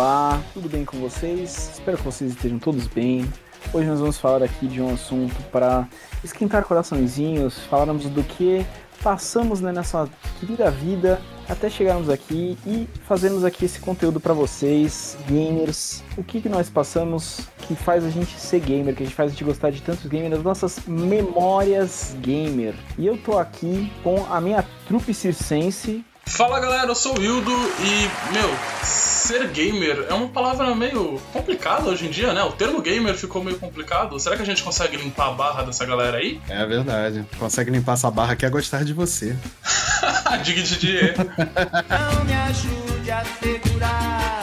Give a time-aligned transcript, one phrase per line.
[0.00, 1.72] Olá, tudo bem com vocês?
[1.74, 3.30] Espero que vocês estejam todos bem.
[3.70, 5.86] Hoje nós vamos falar aqui de um assunto para
[6.24, 8.64] esquentar coraçõezinhos, falarmos do que
[9.02, 10.08] passamos né, nessa
[10.38, 16.02] querida vida até chegarmos aqui e fazermos aqui esse conteúdo para vocês, gamers.
[16.16, 19.28] O que, que nós passamos que faz a gente ser gamer, que a gente faz
[19.28, 22.74] a gente gostar de tantos gamers, as nossas memórias gamer.
[22.96, 26.02] E eu tô aqui com a minha trupe circense.
[26.30, 28.48] Fala galera, eu sou o Wildo e, meu,
[28.84, 32.42] ser gamer é uma palavra meio complicada hoje em dia, né?
[32.44, 34.18] O termo gamer ficou meio complicado.
[34.18, 36.40] Será que a gente consegue limpar a barra dessa galera aí?
[36.48, 37.26] É verdade.
[37.38, 39.36] Consegue limpar essa barra que é gostar de você.
[40.42, 41.14] Dig Didier.
[41.18, 44.39] Não me ajude a segurar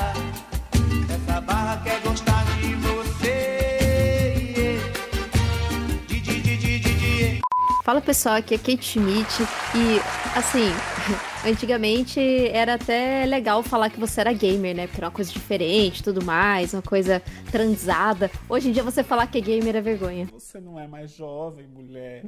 [7.88, 9.44] Fala pessoal, aqui é Kate Schmidt
[9.74, 10.68] e assim,
[11.50, 14.88] antigamente era até legal falar que você era gamer, né?
[14.88, 18.30] Porque era uma coisa diferente, tudo mais, uma coisa transada.
[18.50, 20.28] Hoje em dia você falar que é gamer é vergonha.
[20.34, 22.26] Você não é mais jovem, mulher.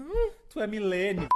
[0.50, 1.28] Tu é milênio.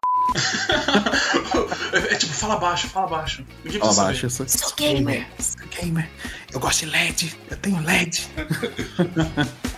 [1.91, 3.45] é, é tipo, fala baixo, fala baixo.
[3.61, 5.27] Ninguém Fala baixo, eu sou, sou gamer.
[5.37, 6.09] Sou gamer.
[6.53, 7.37] Eu gosto de LED.
[7.51, 8.25] Eu tenho LED.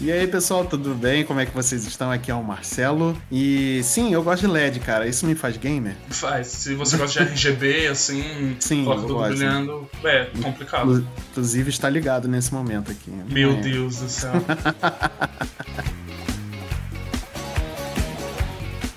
[0.00, 1.24] E aí, pessoal, tudo bem?
[1.24, 2.08] Como é que vocês estão?
[2.12, 3.20] Aqui é o Marcelo.
[3.32, 5.08] E sim, eu gosto de LED, cara.
[5.08, 5.96] Isso me faz gamer?
[6.08, 6.46] Faz.
[6.46, 9.30] Se você gosta de RGB, assim, Sim, coloca eu tudo gosto.
[9.30, 10.98] brilhando, é complicado.
[10.98, 13.10] Inclu- Inclusive, está ligado nesse momento aqui.
[13.28, 13.60] Meu É.
[13.60, 14.32] Deus do céu.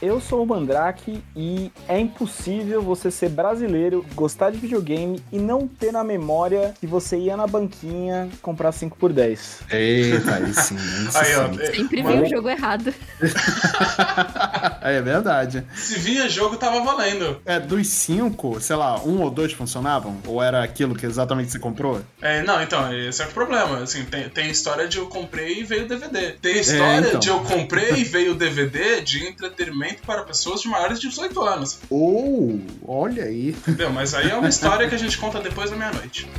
[0.02, 5.68] Eu sou o Mandrake e é impossível você ser brasileiro, gostar de videogame e não
[5.68, 9.62] ter na memória que você ia na banquinha comprar 5 por 10.
[9.70, 10.76] Eita, aí sim.
[11.14, 11.62] Aí, ó, sim.
[11.62, 12.92] é, Sempre mano, vi o jogo errado.
[14.84, 15.64] É verdade.
[15.76, 17.40] se vinha jogo, tava valendo.
[17.46, 20.18] É, dos cinco, sei lá, um ou dois funcionavam?
[20.26, 22.02] Ou era aquilo que exatamente você comprou?
[22.20, 23.78] É, não, então, esse é o problema.
[23.78, 26.32] Assim, tem, tem história de eu comprei e veio DVD.
[26.42, 27.20] Tem história então.
[27.20, 31.80] de eu comprei e veio DVD de entretenimento para pessoas de maiores de 18 anos.
[31.90, 33.50] Ou, olha aí.
[33.50, 33.92] Entendeu?
[33.92, 36.30] Mas aí é uma história que a gente conta depois da meia-noite.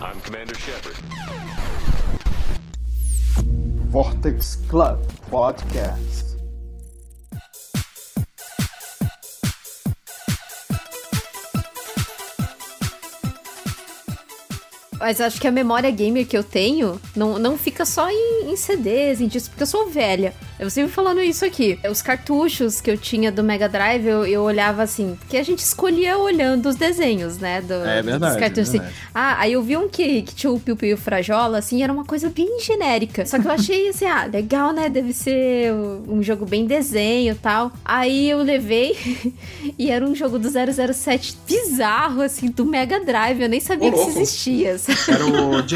[0.00, 0.96] I'm Commander Shepard.
[3.90, 4.98] Vortex Club
[5.30, 6.27] Podcast.
[14.98, 18.56] Mas acho que a memória gamer que eu tenho não, não fica só em, em
[18.56, 20.34] CDs, em discos, porque eu sou velha.
[20.58, 21.78] Eu sempre falando isso aqui.
[21.88, 25.60] Os cartuchos que eu tinha do Mega Drive, eu, eu olhava assim, porque a gente
[25.60, 27.60] escolhia olhando os desenhos, né?
[27.60, 28.78] Do, É verdade, dos cartuchos, é assim.
[28.78, 28.94] verdade.
[29.14, 32.04] Ah, aí eu vi um que, que tinha o Piu Piu Frajola, assim, era uma
[32.04, 33.24] coisa bem genérica.
[33.24, 34.88] Só que eu achei assim, ah, legal, né?
[34.88, 37.70] Deve ser um jogo bem desenho e tal.
[37.84, 38.96] Aí eu levei
[39.78, 43.40] e era um jogo do 007 bizarro, assim, do Mega Drive.
[43.40, 44.76] Eu nem sabia Ô, que isso existia.
[45.08, 45.68] Era o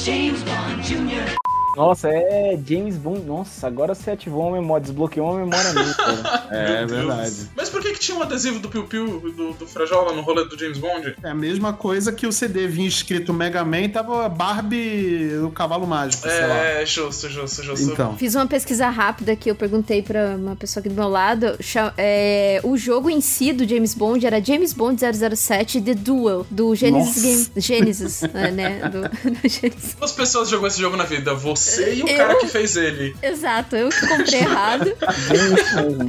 [0.00, 1.51] James Bond Jr.?
[1.76, 3.20] Nossa, é James Bond.
[3.20, 6.42] Nossa, agora você ativou uma memória, desbloqueou uma memória minha, cara.
[6.52, 6.90] É Deus.
[6.90, 7.50] verdade.
[7.56, 10.20] Mas por que, que tinha um adesivo do Piu Piu e do, do Frajola no
[10.20, 11.14] rolê do James Bond?
[11.22, 15.50] É a mesma coisa que o CD vinha escrito Mega Man e tava Barbie o
[15.50, 16.54] cavalo mágico, sei lá.
[16.56, 17.90] É, justo, justo, justo.
[17.90, 21.56] Então, Fiz uma pesquisa rápida que eu perguntei pra uma pessoa aqui do meu lado.
[21.96, 25.00] é, o jogo em si do James Bond era James Bond
[25.34, 27.20] 007 The Duel, do Genesis Nossa.
[27.22, 27.50] Game.
[27.56, 28.80] Genesis, é, né?
[28.90, 29.94] Do, do Genesis.
[29.94, 31.34] Quantas pessoas jogou esse jogo na vida?
[31.34, 31.61] Você
[31.94, 32.16] e o Eu?
[32.16, 33.14] cara que fez ele.
[33.22, 34.92] Exato, eu que comprei errado.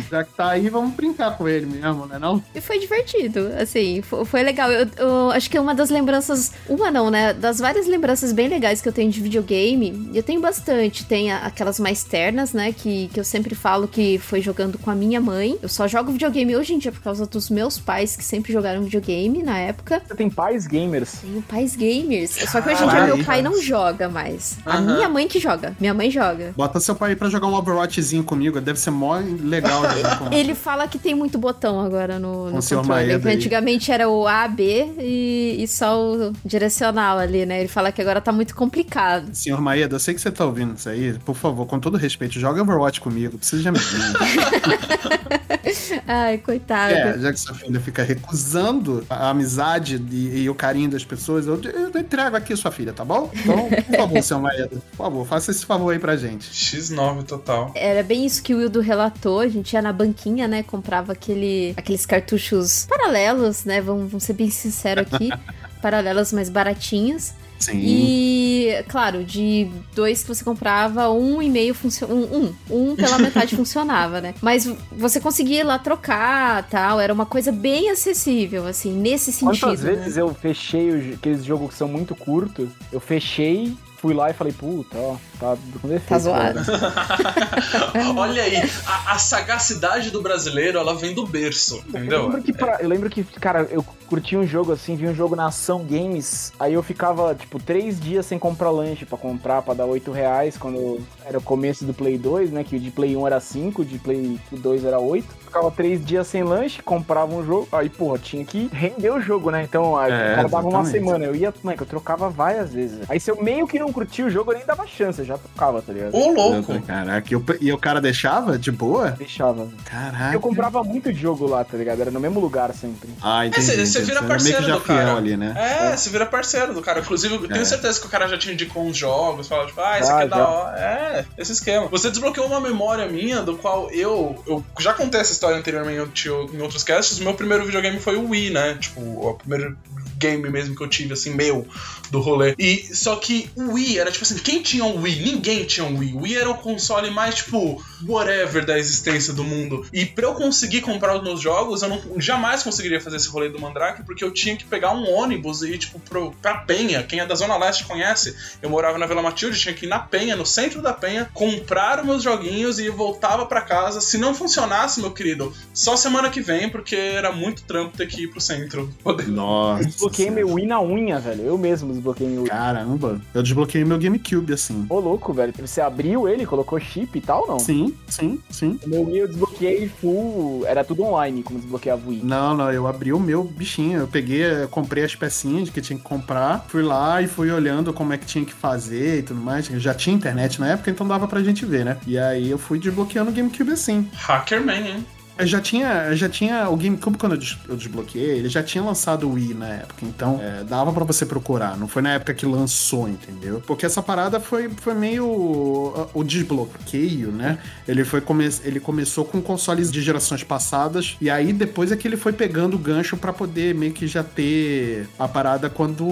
[0.10, 2.44] Já que tá aí, vamos brincar com ele mesmo, né não?
[2.54, 4.72] E foi divertido, assim, fo- foi, legal.
[4.72, 7.34] Eu, eu acho que é uma das lembranças, uma não, né?
[7.34, 11.06] Das várias lembranças bem legais que eu tenho de videogame, eu tenho bastante.
[11.06, 12.74] Tem a- aquelas mais ternas, né?
[12.74, 15.58] Que, que eu sempre falo que foi jogando com a minha mãe.
[15.62, 18.84] Eu só jogo videogame hoje em dia por causa dos meus pais, que sempre jogaram
[18.84, 20.02] videogame na época.
[20.08, 21.14] Você tem pais gamers.
[21.22, 22.32] Tenho pais gamers.
[22.32, 23.18] Só que hoje em dia Caralho.
[23.18, 24.58] meu pai não joga mais.
[24.66, 24.96] A Aham.
[24.96, 25.76] minha mãe que joga.
[25.80, 26.54] Minha mãe joga.
[26.56, 29.82] Bota seu pai pra jogar um Overwatchzinho comigo, deve ser mó legal.
[29.90, 33.14] jogar com- Ele fala que tem muito botão agora no, no controle.
[33.14, 33.36] Aí.
[33.36, 37.60] antigamente era o A, B e, e só o direcional ali, né?
[37.60, 39.30] Ele fala que agora tá muito complicado.
[39.34, 41.14] Senhor Maeda, eu sei que você tá ouvindo isso aí.
[41.26, 43.38] Por favor, com todo respeito, joga Overwatch comigo.
[43.38, 44.14] Precisa de amiguinho.
[46.08, 46.94] Ai, coitado.
[46.94, 51.48] é, já que sua filha fica recusando a amizade e, e o carinho das pessoas,
[51.48, 53.30] eu, eu entrego aqui sua filha, tá bom?
[53.34, 56.50] Então, por favor, senhor Maeda, por favor, faça esse favor aí pra gente.
[56.52, 57.72] X9 total.
[57.76, 59.40] Era bem isso que o Wildo relatou.
[59.40, 60.64] A gente ia na banquinha, né?
[60.64, 63.82] Comprava aquele, aqueles cartuchos paralelos, né?
[63.82, 65.30] Vamos, vamos ser bem sinceros aqui.
[65.82, 67.34] paralelos mais baratinhos.
[67.60, 67.80] Sim.
[67.82, 72.20] E, claro, de dois que você comprava, um e meio funcionava.
[72.20, 74.34] Um, um, um pela metade funcionava, né?
[74.42, 77.00] Mas você conseguia ir lá trocar tal.
[77.00, 79.60] Era uma coisa bem acessível, assim, nesse sentido.
[79.62, 79.94] Quantas né?
[79.94, 83.74] vezes eu fechei os- aqueles jogos que são muito curtos, eu fechei,
[84.04, 86.10] fui lá e falei, puta, ó, tá com defeito.
[86.10, 86.60] Tá zoado.
[88.20, 92.24] Olha aí, a, a sagacidade do brasileiro, ela vem do berço, Eu entendeu?
[92.24, 95.36] lembro, que pra- eu lembro que, cara, eu curti um jogo assim, vi um jogo
[95.36, 99.74] na Ação Games, aí eu ficava, tipo, três dias sem comprar lanche pra comprar, pra
[99.74, 103.16] dar oito reais, quando era o começo do Play 2, né, que o de Play
[103.18, 105.26] 1 era 5, de Play 2 era 8.
[105.46, 109.50] Ficava três dias sem lanche, comprava um jogo, aí, porra, tinha que render o jogo,
[109.50, 112.72] né, então aí, É, o cara dava uma semana, eu ia, moleque, eu trocava várias
[112.72, 113.00] vezes.
[113.10, 115.38] Aí se eu meio que não curtia o jogo, eu nem dava chance, eu já
[115.40, 116.14] trocava, tá ligado?
[116.16, 116.80] Ô, louco!
[116.84, 119.10] Caraca, e o, e o cara deixava de boa?
[119.12, 119.68] Deixava.
[119.86, 120.36] Caraca.
[120.36, 122.02] Eu comprava muito jogo lá, tá ligado?
[122.02, 123.10] Era no mesmo lugar sempre.
[123.22, 123.72] Ah, entendi.
[123.72, 125.18] É, você- você vira parceiro meio que já do cara.
[125.18, 125.54] ali, né?
[125.92, 127.00] É, você vira parceiro do cara.
[127.00, 127.66] Inclusive, eu tenho É.
[127.66, 130.26] certeza que o cara já te indicou uns jogos, fala, tipo, ah, esse Já, aqui
[130.26, 130.80] é da hora.
[130.80, 131.88] É, esse esquema.
[131.88, 134.42] Você desbloqueou uma memória minha, do qual eu.
[134.48, 137.20] Eu já contei essa história anteriormente em outros casts.
[137.20, 138.78] O meu primeiro videogame foi o Wii, né?
[138.80, 139.78] Tipo, o primeiro
[140.24, 141.68] game mesmo que eu tive, assim, meu,
[142.10, 142.56] do rolê.
[142.58, 145.22] E só que o Wii era tipo assim, quem tinha um Wii?
[145.22, 146.14] Ninguém tinha um Wii.
[146.14, 149.86] O Wii era o console mais, tipo, whatever da existência do mundo.
[149.92, 153.50] E pra eu conseguir comprar os meus jogos, eu não jamais conseguiria fazer esse rolê
[153.50, 157.04] do Mandrake, porque eu tinha que pegar um ônibus e ir, tipo, pro, pra Penha.
[157.04, 158.36] Quem é da Zona Leste conhece.
[158.62, 162.00] Eu morava na Vila Matilde, tinha que ir na Penha, no centro da Penha, comprar
[162.00, 164.00] os meus joguinhos e voltava pra casa.
[164.00, 168.24] Se não funcionasse, meu querido, só semana que vem, porque era muito trampo ter que
[168.24, 168.94] ir pro centro.
[169.04, 169.84] Poder Nossa.
[170.14, 171.44] Desbloqueei meu Wii na unha, velho.
[171.44, 172.50] Eu mesmo desbloqueei meu Wii.
[172.50, 173.20] Caramba.
[173.34, 174.86] Eu desbloqueei meu GameCube, assim.
[174.90, 175.54] Ô, louco, velho.
[175.60, 177.60] Você abriu ele, colocou chip e tal, não?
[177.60, 178.80] Sim, sim, sim.
[178.86, 180.66] O meu Wii eu desbloqueei full.
[180.66, 182.22] Era tudo online, como desbloqueava o Wii.
[182.24, 184.00] Não, não, eu abri o meu bichinho.
[184.00, 187.94] Eu peguei, eu comprei as pecinhas que tinha que comprar, fui lá e fui olhando
[187.94, 189.66] como é que tinha que fazer e tudo mais.
[189.66, 191.98] Já tinha internet na época, então dava pra gente ver, né?
[192.06, 194.08] E aí eu fui desbloqueando o GameCube assim.
[194.14, 195.06] Hackerman, hein?
[195.38, 198.84] Eu já tinha, já tinha o GameCube quando eu des- eu desbloqueei, ele já tinha
[198.84, 202.34] lançado o Wii na época, então é, dava pra você procurar, não foi na época
[202.34, 203.62] que lançou, entendeu?
[203.66, 207.58] Porque essa parada foi, foi meio uh, o desbloqueio, né?
[207.88, 212.08] Ele foi come, ele começou com consoles de gerações passadas e aí depois é que
[212.08, 216.04] ele foi pegando o gancho pra poder meio que já ter a parada quando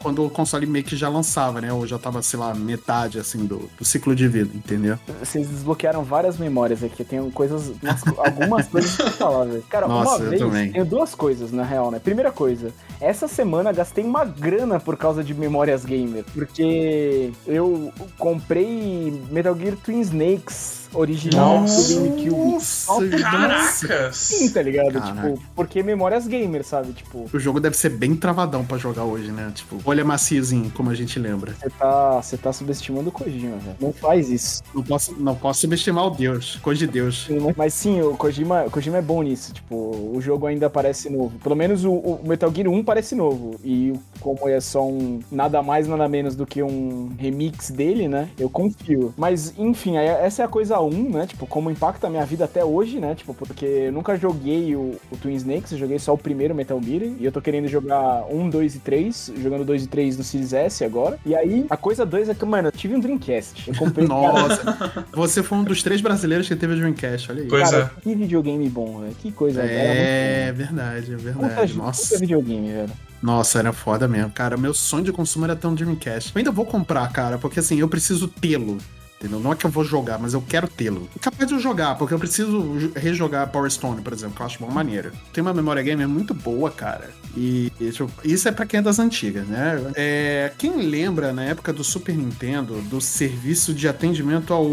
[0.00, 1.72] quando o console meio que já lançava, né?
[1.72, 4.98] Ou já tava, sei lá, metade assim do, do ciclo de vida, entendeu?
[5.22, 7.02] Vocês desbloquearam várias memórias aqui.
[7.02, 7.72] Eu tenho coisas.
[8.30, 9.64] umas- algumas coisas pra falar, velho.
[9.68, 10.42] Cara, Nossa, uma eu vez.
[10.42, 10.72] também.
[10.72, 11.98] Tenho duas coisas, na real, né?
[11.98, 12.72] Primeira coisa.
[13.00, 16.24] Essa semana gastei uma grana por causa de memórias gamer.
[16.32, 22.30] Porque eu comprei Metal Gear Twin Snakes original do GameCube.
[22.52, 24.16] Nossa, Caracas!
[24.16, 24.92] Sim, tá ligado?
[24.92, 25.30] Caraca.
[25.32, 26.92] Tipo, porque memórias gamer, sabe?
[26.92, 29.50] Tipo, O jogo deve ser bem travadão pra jogar hoje, né?
[29.54, 31.52] Tipo, olha maciozinho, como a gente lembra.
[31.58, 33.76] você tá, você tá subestimando o Kojima, velho.
[33.80, 34.62] Não faz isso.
[34.74, 37.28] Não posso, não posso subestimar o Deus, coisa de Deus.
[37.56, 39.52] Mas sim, o Kojima, o Kojima é bom nisso.
[39.52, 39.74] Tipo,
[40.14, 41.38] o jogo ainda parece novo.
[41.38, 43.58] Pelo menos o, o Metal Gear 1 parece novo.
[43.64, 48.28] E como é só um nada mais, nada menos do que um remix dele, né?
[48.38, 49.14] Eu confio.
[49.16, 51.26] Mas, enfim, essa é a coisa 1, né?
[51.26, 53.14] Tipo, como impacta a minha vida até hoje, né?
[53.14, 56.80] Tipo, porque eu nunca joguei o, o Twin Snakes, eu joguei só o primeiro Metal
[56.82, 57.02] Gear.
[57.18, 59.32] E eu tô querendo jogar 1, 2 e 3.
[59.42, 61.18] Jogando 2 e 3 no Series S agora.
[61.24, 63.68] E aí, a coisa 2 é que, mano, eu tive um Dreamcast.
[63.68, 64.06] Eu comprei.
[64.08, 67.48] Nossa, você foi um dos três brasileiros que teve o Dreamcast, olha aí.
[67.48, 68.00] Pois cara, é.
[68.00, 69.14] que videogame bom, velho.
[69.14, 69.62] Que coisa.
[69.62, 71.54] era É verdade, é verdade.
[71.54, 72.90] Puta, puta Nossa, videogame, velho.
[73.22, 74.30] nossa, era foda mesmo.
[74.30, 76.32] Cara, meu sonho de consumo era ter um Dreamcast.
[76.34, 78.78] Eu ainda vou comprar, cara, porque assim, eu preciso tê-lo.
[79.20, 79.38] Entendeu?
[79.38, 81.06] Não é que eu vou jogar, mas eu quero tê-lo.
[81.20, 84.46] Capaz de eu jogar, porque eu preciso jo- rejogar Power Stone, por exemplo, que eu
[84.46, 85.12] acho uma maneira.
[85.30, 87.10] Tem uma memória gamer muito boa, cara.
[87.36, 89.92] E, tipo, isso é pra quem é das antigas, né?
[89.94, 94.64] É, quem lembra, na época do Super Nintendo, do serviço de atendimento ao,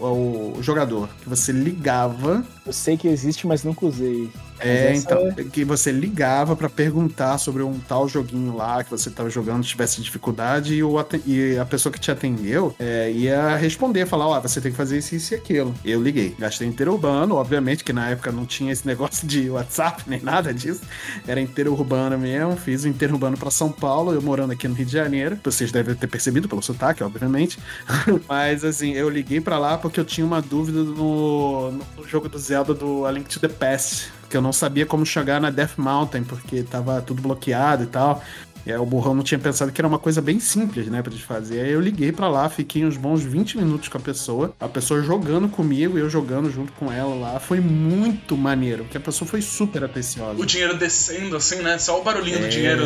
[0.00, 1.08] ao jogador?
[1.24, 4.30] Que você ligava Eu sei que existe, mas nunca usei.
[4.58, 9.28] É, então, que você ligava pra perguntar sobre um tal joguinho lá que você tava
[9.28, 10.96] jogando, tivesse dificuldade, e, o
[11.26, 14.98] e a pessoa que te atendeu é, ia responder, falar, ó, você tem que fazer
[14.98, 15.74] isso, isso e aquilo.
[15.84, 16.34] Eu liguei.
[16.38, 20.80] Gastei interurbano, obviamente, que na época não tinha esse negócio de WhatsApp, nem nada disso.
[21.26, 24.92] Era interurbano mesmo, fiz o interurbano pra São Paulo, eu morando aqui no Rio de
[24.92, 25.38] Janeiro.
[25.44, 27.58] Vocês devem ter percebido pelo sotaque, obviamente.
[28.28, 32.38] Mas, assim, eu liguei pra lá porque eu tinha uma dúvida no, no jogo do
[32.56, 34.10] Zelda do A Link to the Past.
[34.30, 38.22] Que eu não sabia como chegar na Death Mountain, porque tava tudo bloqueado e tal.
[38.64, 41.12] E aí o burrão não tinha pensado que era uma coisa bem simples, né, pra
[41.12, 41.60] gente fazer.
[41.60, 45.00] Aí eu liguei pra lá, fiquei uns bons 20 minutos com a pessoa, a pessoa
[45.02, 47.38] jogando comigo e eu jogando junto com ela lá.
[47.38, 50.40] Foi muito maneiro, porque a pessoa foi super atenciosa.
[50.40, 51.78] O dinheiro descendo, assim, né?
[51.78, 52.82] Só o barulhinho do É, dinheiro.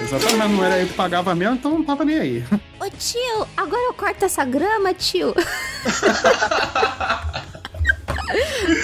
[0.00, 2.44] Exatamente, mas não era eu que pagava mesmo, então não tava nem aí.
[2.80, 5.34] Ô tio, agora eu corto essa grama, tio.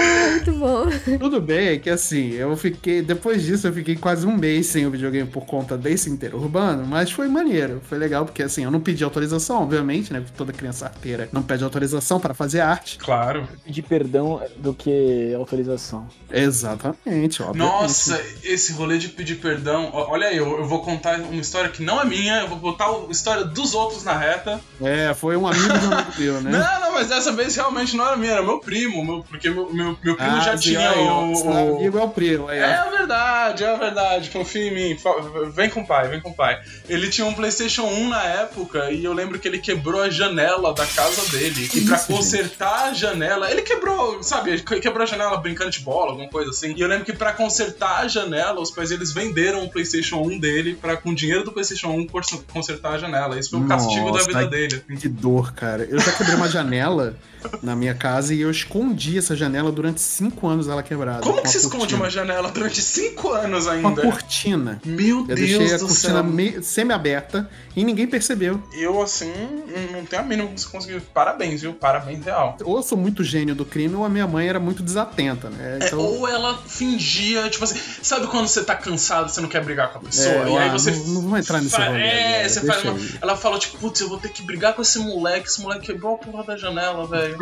[0.01, 0.87] Ah, Muito bom.
[1.19, 3.03] Tudo bem, é que assim, eu fiquei.
[3.03, 7.11] Depois disso, eu fiquei quase um mês sem o videogame por conta desse interurbano, mas
[7.11, 7.81] foi maneiro.
[7.89, 10.23] Foi legal, porque assim, eu não pedi autorização, obviamente, né?
[10.37, 12.99] Toda criança arteira não pede autorização para fazer arte.
[12.99, 13.49] Claro.
[13.65, 16.07] Pedir perdão do que autorização.
[16.31, 17.73] Exatamente, obviamente.
[17.73, 19.91] Nossa, esse rolê de pedir perdão.
[19.93, 22.59] ó, Olha aí, eu, eu vou contar uma história que não é minha, eu vou
[22.59, 24.61] botar a história dos outros na reta.
[24.81, 26.51] É, foi um amigo de um amigo meu, né?
[26.53, 29.73] Não, não, mas dessa vez realmente não era minha, era meu primo, meu- porque meu,
[29.75, 31.33] meu, meu primo já Ah, sim, tinha aí, o.
[31.33, 32.59] o- amigo é o primo, aí.
[32.59, 34.31] É a verdade, é verdade.
[34.31, 34.99] Confia em mim.
[35.53, 36.61] Vem com o pai, vem com o pai.
[36.89, 40.73] Ele tinha um PlayStation 1 na época e eu lembro que ele quebrou a janela
[40.73, 41.69] da casa dele.
[41.75, 44.59] E pra isso, consertar a janela, ele quebrou, sabe?
[44.61, 46.75] Quebrou a janela brincando de bola, alguma coisa assim.
[46.77, 50.39] E eu lembro que pra consertar a janela, os pais eles venderam o PlayStation 1
[50.39, 53.39] dele pra com o dinheiro do PlayStation 1 cons- consertar a janela.
[53.39, 54.83] Isso foi um castigo da vida ai, dele.
[54.99, 55.85] Que dor, cara.
[55.91, 57.15] Eu já quebrei uma janela
[57.63, 61.21] na minha casa e eu escondi essa janela durante cinco anos ela quebrada.
[61.21, 62.01] Como com que se esconde cortina.
[62.03, 64.03] uma janela durante 5 anos ainda?
[64.03, 64.81] cortina.
[64.85, 68.63] Meu Eu Deus deixei a do cortina semi-aberta e ninguém percebeu.
[68.73, 69.33] Eu, assim,
[69.93, 71.01] não- tenho a mínima que você conseguiu.
[71.13, 71.73] Parabéns, viu?
[71.75, 72.57] Parabéns real.
[72.65, 75.79] Ou eu sou muito gênio do crime, ou a minha mãe era muito desatenta, né?
[75.81, 79.65] É, Então, ou ela fingia, tipo assim, sabe quando você tá cansado, você não quer
[79.65, 80.27] brigar com a pessoa?
[80.35, 80.91] É, e aí ah, você.
[80.91, 82.95] não- não vou entrar nesse fa- rolê É, agora, você deixa faz uma.
[82.95, 83.15] aí.
[83.21, 86.15] Ela fala, tipo, putz, eu vou ter que brigar com esse moleque, esse moleque quebrou
[86.15, 87.34] a porra da janela, velho.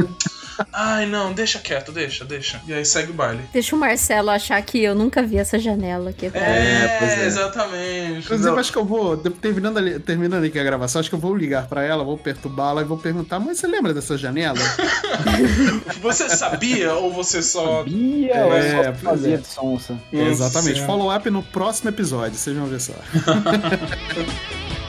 [0.73, 2.61] Ai, não, deixa quieto, deixa, deixa.
[2.67, 3.41] E aí segue o baile.
[3.53, 6.47] Deixa o Marcelo achar que eu nunca vi essa janela quebrada.
[6.47, 7.27] É, pois é.
[7.27, 8.19] exatamente.
[8.27, 8.59] Inclusive, Não.
[8.59, 11.35] acho que eu vou, de- terminando, ali- terminando aqui a gravação, acho que eu vou
[11.35, 14.59] ligar pra ela, vou perturbá-la e vou perguntar, mas você lembra dessa janela?
[16.03, 17.83] Você sabia ou você só.
[17.85, 19.37] Bia, É, ela só pois fazia é.
[19.39, 19.97] de sonsa.
[20.13, 20.85] Exatamente.
[20.85, 22.93] Follow-up no próximo episódio, vocês vão ver só.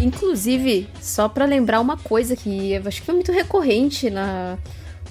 [0.00, 4.56] Inclusive, só pra lembrar uma coisa que eu acho que foi muito recorrente na.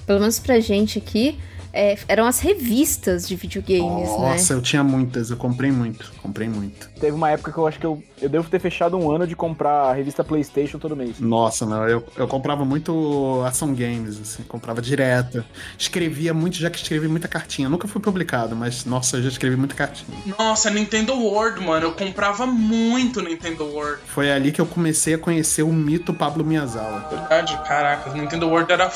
[0.06, 1.38] Pelo menos pra gente aqui,
[1.72, 4.58] é, eram as revistas de videogames, Nossa, né?
[4.58, 6.88] eu tinha muitas, eu comprei muito, comprei muito.
[7.00, 9.36] Teve uma época que eu acho que eu, eu devo ter fechado um ano de
[9.36, 11.18] comprar a revista PlayStation todo mês.
[11.20, 15.44] Nossa, não, eu, eu comprava muito ação games, assim, comprava direto.
[15.78, 17.68] Escrevia muito, já que escrevi muita cartinha.
[17.68, 20.18] Nunca fui publicado, mas nossa, eu já escrevi muita cartinha.
[20.38, 21.86] Nossa, Nintendo World, mano.
[21.86, 24.02] Eu comprava muito Nintendo World.
[24.06, 27.08] Foi ali que eu comecei a conhecer o mito Pablo Miyazawa.
[27.10, 28.90] Verdade, caraca, Nintendo World era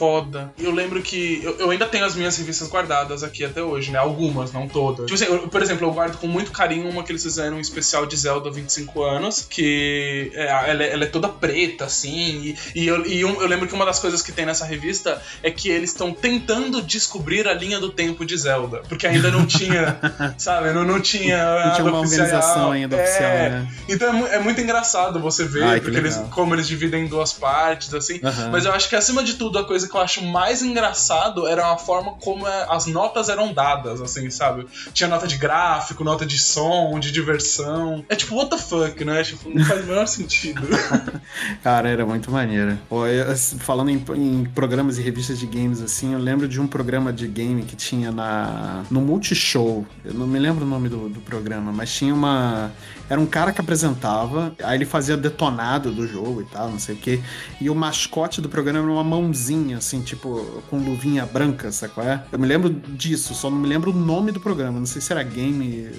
[0.00, 0.50] foda.
[0.58, 3.90] E eu lembro que eu, eu ainda tenho as minhas revistas guardadas aqui até hoje,
[3.90, 3.98] né?
[3.98, 5.04] Algumas, não todas.
[5.04, 7.60] Tipo assim, eu- por exemplo, eu guardo com muito carinho uma que eles fizeram um
[7.60, 12.54] especial de Zelda 25 anos, que é, ela, é- ela é toda preta, assim.
[12.74, 15.50] E, e eu, e eu lembro que uma das coisas que tem nessa revista é
[15.50, 18.82] que eles estão tentando descobrir a linha do tempo de Zelda.
[18.88, 19.98] Porque ainda não tinha,
[20.38, 20.72] sabe?
[20.72, 21.66] Não, não tinha.
[21.66, 22.24] Não tinha uma oficial.
[22.24, 23.68] organização ainda É, oficial, né?
[23.86, 27.06] então é, é muito engraçado você ver Ai, que porque eles, como eles dividem em
[27.06, 28.18] duas partes, assim.
[28.24, 28.48] Aham.
[28.50, 31.72] Mas eu acho que acima de tudo, a coisa que eu acho mais engraçado era
[31.72, 34.66] a forma como é- as notas eram dadas, assim, sabe?
[34.92, 38.04] Tinha nota de gráfico, nota de som, de diversão.
[38.08, 39.22] É tipo, what the fuck, né?
[39.22, 40.62] Tipo, não faz o menor sentido.
[41.62, 42.78] Cara, era muito maneiro.
[42.88, 46.66] Pô, eu, falando em, em programas e revistas de games, assim, eu lembro de um
[46.66, 49.84] programa de game que tinha na no Multishow.
[50.04, 52.70] Eu não me lembro o nome do, do programa, mas tinha uma.
[53.10, 56.94] Era um cara que apresentava, aí ele fazia detonado do jogo e tal, não sei
[56.94, 57.20] o quê.
[57.60, 62.06] E o mascote do programa era uma mãozinha, assim, tipo, com luvinha branca, sabe qual
[62.06, 62.22] é?
[62.30, 64.78] Eu me lembro disso, só não me lembro o nome do programa.
[64.78, 65.90] Não sei se era Game.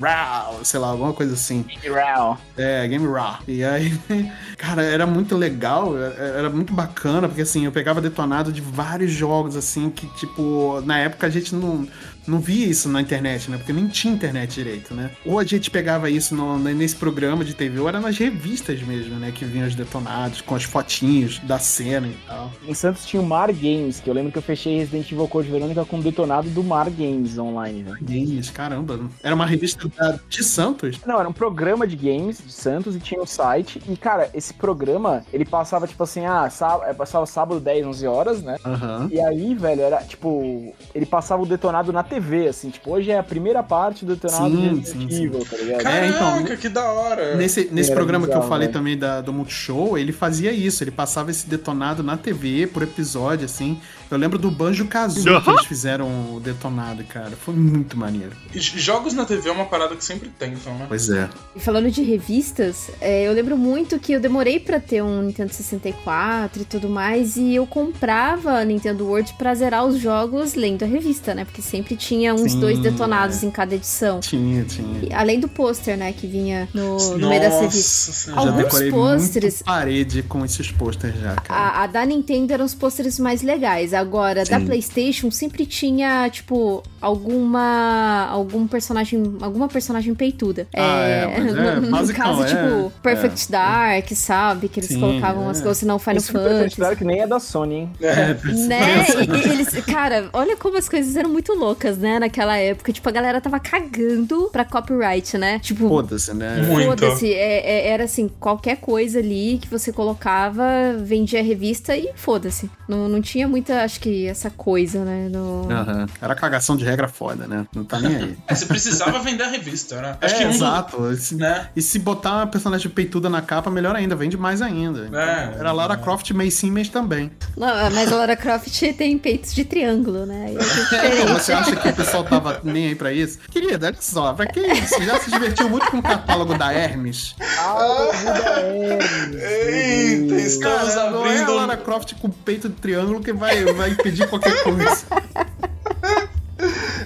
[0.00, 1.64] Raw, sei lá, alguma coisa assim.
[1.82, 2.38] Real.
[2.56, 3.38] É, Game Raw.
[3.48, 3.98] E aí,
[4.58, 9.12] cara, era muito legal, era era muito bacana, porque assim, eu pegava detonado de vários
[9.12, 11.86] jogos, assim, que, tipo, na época a gente não,
[12.26, 13.56] não via isso na internet, né?
[13.56, 15.10] Porque nem tinha internet direito, né?
[15.24, 19.16] Ou a gente pegava isso no- nesse programa de TV, ou era nas revistas mesmo,
[19.16, 19.32] né?
[19.34, 22.50] Que vinham os detonados, com as fotinhos da cena e tal.
[22.66, 25.50] Em Santos tinha o Mar Games, que eu lembro que eu fechei Resident Evil Code
[25.50, 27.98] Verônica com um detonado do Mar Games online, velho.
[28.02, 29.00] Games, caramba.
[29.22, 30.98] Era uma revista da- de Santos?
[31.06, 33.80] Não, era um programa de games de Santos e tinha um site.
[33.88, 38.06] E, cara, esse programa, ele passava, tipo assim, ah, sá- é, passava sábado 10, 11
[38.06, 38.56] horas, né?
[38.64, 39.08] Aham.
[39.10, 40.74] E aí, velho, era tipo.
[40.94, 44.50] Ele passava o detonado na TV, assim, tipo, hoje é a primeira parte do detonado
[44.50, 45.86] Sim, de Resident sim, Evil, tá ligado?
[45.86, 47.36] É, então, Caraca, que da hora.
[47.36, 48.72] Nesse, nesse Era programa que eu bizarro, falei né?
[48.72, 53.44] também da, do Multishow, ele fazia isso, ele passava esse detonado na TV por episódio,
[53.44, 53.80] assim.
[54.10, 57.30] Eu lembro do Banjo Kazooie que eles fizeram o detonado, cara.
[57.30, 58.32] Foi muito maneiro.
[58.54, 60.86] E Jogos na TV é uma parada que sempre tentam, né?
[60.88, 61.28] Pois é.
[61.54, 65.52] E falando de revistas, é, eu lembro muito que eu demorei pra ter um Nintendo
[65.52, 70.84] 64 e tudo mais, e eu comprava a Nintendo World pra zerar os jogos lendo
[70.84, 71.44] a revista, né?
[71.44, 73.46] Porque sempre tinha uns Sim, dois detonados é.
[73.46, 74.20] em cada edição.
[74.20, 75.08] Tinha, tinha.
[75.10, 78.14] E Além do pôster, né, que vinha no, no meio das revistas.
[78.16, 78.42] Senhora.
[78.42, 81.60] Já Alguns decorei pôsteres- parede com esses pôsteres já, cara.
[81.60, 83.94] A, a da Nintendo eram os pôsteres mais legais.
[83.94, 84.66] Agora, da Sim.
[84.66, 88.26] PlayStation sempre tinha, tipo, alguma.
[88.30, 89.36] algum personagem.
[89.40, 90.66] alguma personagem peituda.
[90.74, 94.68] Ah, é, é no, no basicão, caso, é, tipo, Perfect Dark, sabe?
[94.68, 95.50] Que eles Sim, colocavam é.
[95.50, 96.80] as coisas, não Final Esse Perfect Fantasy.
[96.80, 97.92] Dark nem é da Sony, hein?
[98.00, 98.34] É,
[98.66, 99.06] Né?
[99.26, 102.18] E- eles, cara, olha como as coisas eram muito loucas, né?
[102.18, 102.92] Naquela época.
[102.92, 105.58] Tipo, a galera tava cagando pra copyright, né?
[105.58, 106.62] Tipo, Foda-se, né?
[106.62, 106.86] Muito.
[106.86, 110.64] Foda-se, é- é- era assim, qualquer coisa ali que você colocava,
[110.98, 112.70] vendia a revista e foda-se.
[112.88, 115.28] Não, não tinha muita, acho que, essa coisa, né?
[115.30, 115.68] No...
[115.70, 116.06] Aham.
[116.20, 117.66] Era cagação de regra foda, né?
[117.74, 118.36] Não tá nem aí.
[118.48, 120.16] É, você precisava vender a revista, né?
[120.20, 121.12] é, um do- exato.
[121.12, 121.68] Esse- né?
[121.76, 125.06] E se botar uma personagem peituda na capa, melhor ainda, vende mais ainda.
[125.06, 125.54] Então, É.
[125.58, 127.30] Era Lara Croft mês sim, mês também.
[127.56, 130.52] Não, mas a Lara Croft tem peitos de triângulo, né?
[130.52, 131.26] E é.
[131.36, 133.38] Você acha que o pessoal tava nem aí pra isso?
[133.50, 135.02] Querida, olha só, pra que isso?
[135.02, 137.34] Já se divertiu muito com o catálogo da Hermes?
[137.58, 139.42] Ah, Buda Hermes.
[139.42, 141.52] Eita, estamos Cara, não é a abrindo.
[141.52, 145.04] um- Lara Croft com peito de triângulo que vai, vai impedir qualquer coisa.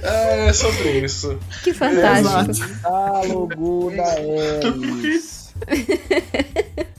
[0.03, 1.39] É sobre isso.
[1.63, 2.51] Que fantástico.
[2.51, 2.75] Exato.
[2.83, 5.53] Catálogo da Hermes.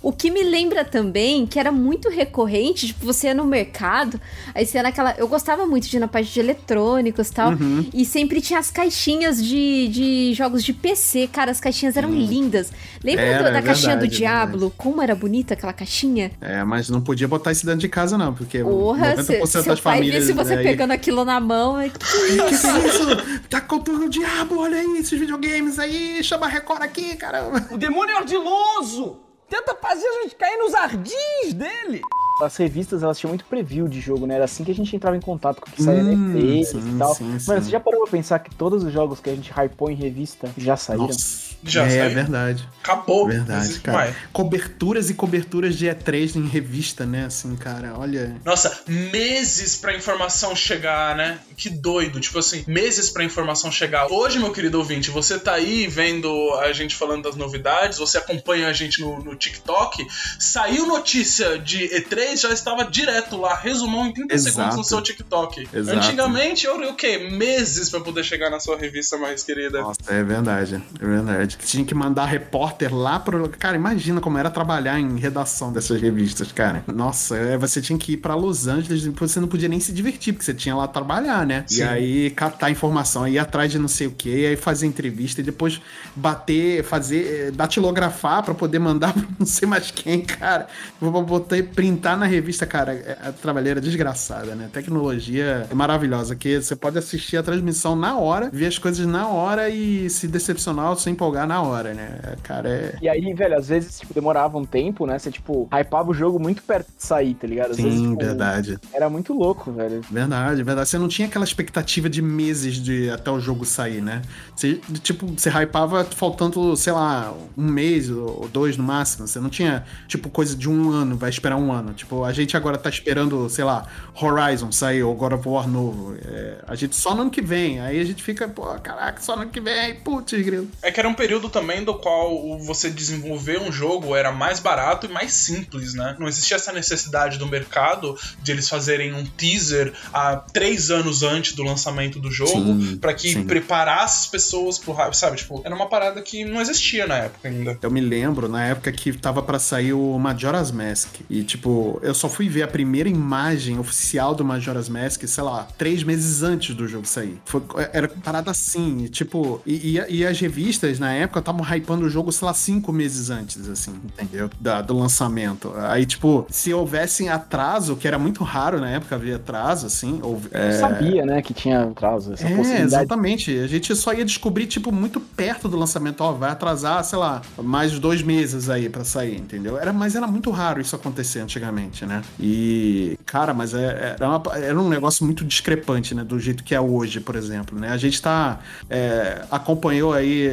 [0.03, 4.19] O que me lembra também que era muito recorrente, tipo, você ia no mercado,
[4.55, 5.13] aí você ia naquela.
[5.17, 7.51] Eu gostava muito de ir na parte de eletrônicos e tal.
[7.51, 7.85] Uhum.
[7.93, 11.29] E sempre tinha as caixinhas de, de jogos de PC.
[11.31, 12.71] Cara, as caixinhas eram lindas.
[13.03, 14.73] Lembra Era, do- da é caixinha do é Diablo?
[14.75, 16.31] Como era bonita aquela caixinha?
[16.41, 19.63] É, mas não podia botar isso dentro de casa, não, porque Porra, 90% se, seu
[19.63, 20.23] das pai famílias.
[20.23, 21.79] visse você aí- pegando aquilo na mão.
[21.79, 23.41] é- Que que é isso?
[23.49, 27.67] Tá contando o diabo, olha aí, esses videogames aí, chama a Record aqui, caramba.
[27.69, 29.17] O demônio é ardiloso!
[29.51, 31.99] Tenta fazer a gente cair nos ardis dele!
[32.41, 34.35] As revistas, elas tinham muito preview de jogo, né?
[34.35, 36.95] Era assim que a gente entrava em contato com o que saía Hum, E3 sim,
[36.95, 37.13] e tal.
[37.13, 37.45] sim, Mano, sim.
[37.65, 40.49] você já parou pra pensar que todos os jogos que a gente hypou em revista
[40.57, 41.07] já saíram?
[41.07, 41.50] Nossa.
[41.63, 42.15] Já é, saiu?
[42.15, 42.69] verdade.
[42.83, 43.27] Acabou.
[43.27, 43.97] Verdade, cara.
[43.97, 44.15] mais.
[44.33, 47.25] Coberturas e coberturas de E3 em revista, né?
[47.25, 48.35] Assim, cara, olha.
[48.43, 51.39] Nossa, meses pra informação chegar, né?
[51.55, 52.19] Que doido.
[52.19, 54.11] Tipo assim, meses pra informação chegar.
[54.11, 58.67] Hoje, meu querido ouvinte, você tá aí vendo a gente falando das novidades, você acompanha
[58.67, 60.05] a gente no, no TikTok.
[60.39, 64.55] Saiu notícia de E3, já estava direto lá, resumão em 30 Exato.
[64.55, 65.67] segundos no seu TikTok.
[65.73, 65.97] Exato.
[65.97, 67.17] Antigamente, eu o quê?
[67.31, 69.81] Meses pra poder chegar na sua revista mais querida.
[69.81, 71.50] Nossa, é verdade, é verdade.
[71.57, 73.47] Tinha que mandar repórter lá pro.
[73.49, 76.83] Cara, imagina como era trabalhar em redação dessas revistas, cara.
[76.93, 80.33] Nossa, é, você tinha que ir pra Los Angeles, você não podia nem se divertir,
[80.33, 81.63] porque você tinha lá trabalhar, né?
[81.67, 81.79] Sim.
[81.79, 85.43] E aí catar informação, ir atrás de não sei o que, aí fazer entrevista, e
[85.43, 85.81] depois
[86.15, 90.67] bater, fazer, eh, datilografar pra poder mandar pra não sei mais quem, cara.
[90.99, 92.93] Vou botar, printar na revista, cara.
[92.93, 94.69] é- A trabalheira desgraçada, né?
[94.71, 99.27] Tecnologia é maravilhosa, que você pode assistir a transmissão na hora, ver as coisas na
[99.27, 102.19] hora e se decepcionar ou se empolgar na hora, né?
[102.43, 102.95] Cara, é.
[103.01, 105.17] E aí, velho, às vezes, tipo, demorava um tempo, né?
[105.17, 107.71] Você, tipo, hypava o jogo muito perto de sair, tá ligado?
[107.71, 108.79] Às vezes, Sim, tipo, verdade.
[108.93, 110.01] Era muito louco, velho.
[110.09, 110.89] Verdade, verdade.
[110.89, 114.21] Você não tinha aquela expectativa de meses de até o jogo sair, né?
[114.55, 119.27] Você, tipo, você hypava faltando, sei lá, um mês ou dois no máximo.
[119.27, 121.93] Você não tinha, tipo, coisa de um ano, vai esperar um ano.
[121.93, 123.85] Tipo, a gente agora tá esperando, sei lá,
[124.19, 126.15] Horizon sair ou God of War novo.
[126.23, 127.79] É, a gente só no ano que vem.
[127.79, 129.95] Aí a gente fica, pô, caraca, só no ano que vem.
[129.95, 130.67] Putz, grilo.
[130.81, 135.05] É que era um período também do qual você desenvolver um jogo era mais barato
[135.05, 136.15] e mais simples, né?
[136.19, 141.53] Não existia essa necessidade do mercado de eles fazerem um teaser há três anos antes
[141.53, 143.43] do lançamento do jogo pra que sim.
[143.45, 145.37] preparasse as pessoas pro hype, sabe?
[145.37, 147.77] Tipo, era uma parada que não existia na época ainda.
[147.81, 151.15] Eu me lembro na época que tava pra sair o Majora's Mask.
[151.29, 155.67] E, tipo, eu só fui ver a primeira imagem oficial do Majora's Mask, sei lá,
[155.77, 157.39] três meses antes do jogo sair.
[157.45, 157.61] Foi,
[157.93, 162.09] era parada assim, e, tipo, e, e- e as revistas na época estavam hypando o
[162.09, 164.49] jogo, sei lá, cinco meses antes, assim, entendeu?
[164.59, 165.73] Da- do lançamento.
[165.77, 170.41] Aí, tipo, se houvesse atraso, que era muito raro na época haver atraso, assim, ou,
[170.51, 172.83] Eu é, sabia, né, que tinha atraso, essa é, possibilidade.
[172.85, 173.57] exatamente.
[173.59, 176.21] A gente só ia descobrir, tipo, muito perto do lançamento.
[176.21, 179.77] Ó, vai atrasar, sei lá, mais dois meses aí pra sair, entendeu?
[179.77, 182.21] Era, mas era muito raro isso acontecer antigamente, né?
[182.39, 186.23] E, cara, mas é- era, uma- era um negócio muito discrepante, né?
[186.23, 187.89] Do jeito que é hoje, por exemplo, né?
[187.89, 188.59] A gente tá...
[188.89, 190.47] é, acompanhou aí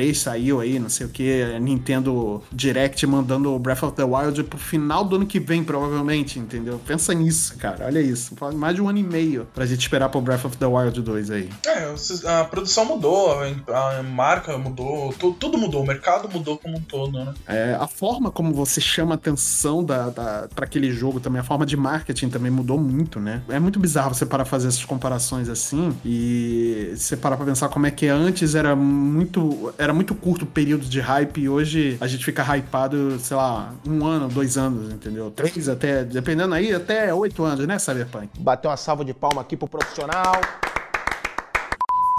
[0.00, 4.58] 3 saiu aí, não sei o que, Nintendo Direct mandando Breath of the Wild pro
[4.58, 6.80] final do ano que vem, provavelmente, entendeu?
[6.86, 8.34] Pensa nisso, cara, olha isso.
[8.54, 11.30] Mais de um ano e meio pra gente esperar pro Breath of the Wild 2
[11.30, 11.50] aí.
[11.66, 11.94] É,
[12.40, 13.30] a produção mudou,
[13.68, 17.34] a marca mudou, tu- tudo mudou, o mercado mudou como um todo, né?
[17.46, 21.44] É, a forma como você chama a atenção da, da, para aquele jogo também, a
[21.44, 23.42] forma de marketing também mudou muito, né?
[23.50, 27.68] É muito bizarro você parar pra fazer essas comparações assim e você parar pra pensar
[27.68, 31.96] como é que antes era muito era muito curto o período de hype e hoje
[32.02, 35.30] a gente fica hypado, sei lá, um ano, dois anos, entendeu?
[35.30, 38.28] Três até, dependendo aí, até oito anos, né, Cyberpunk?
[38.38, 40.34] Bater uma salva de palma aqui pro profissional.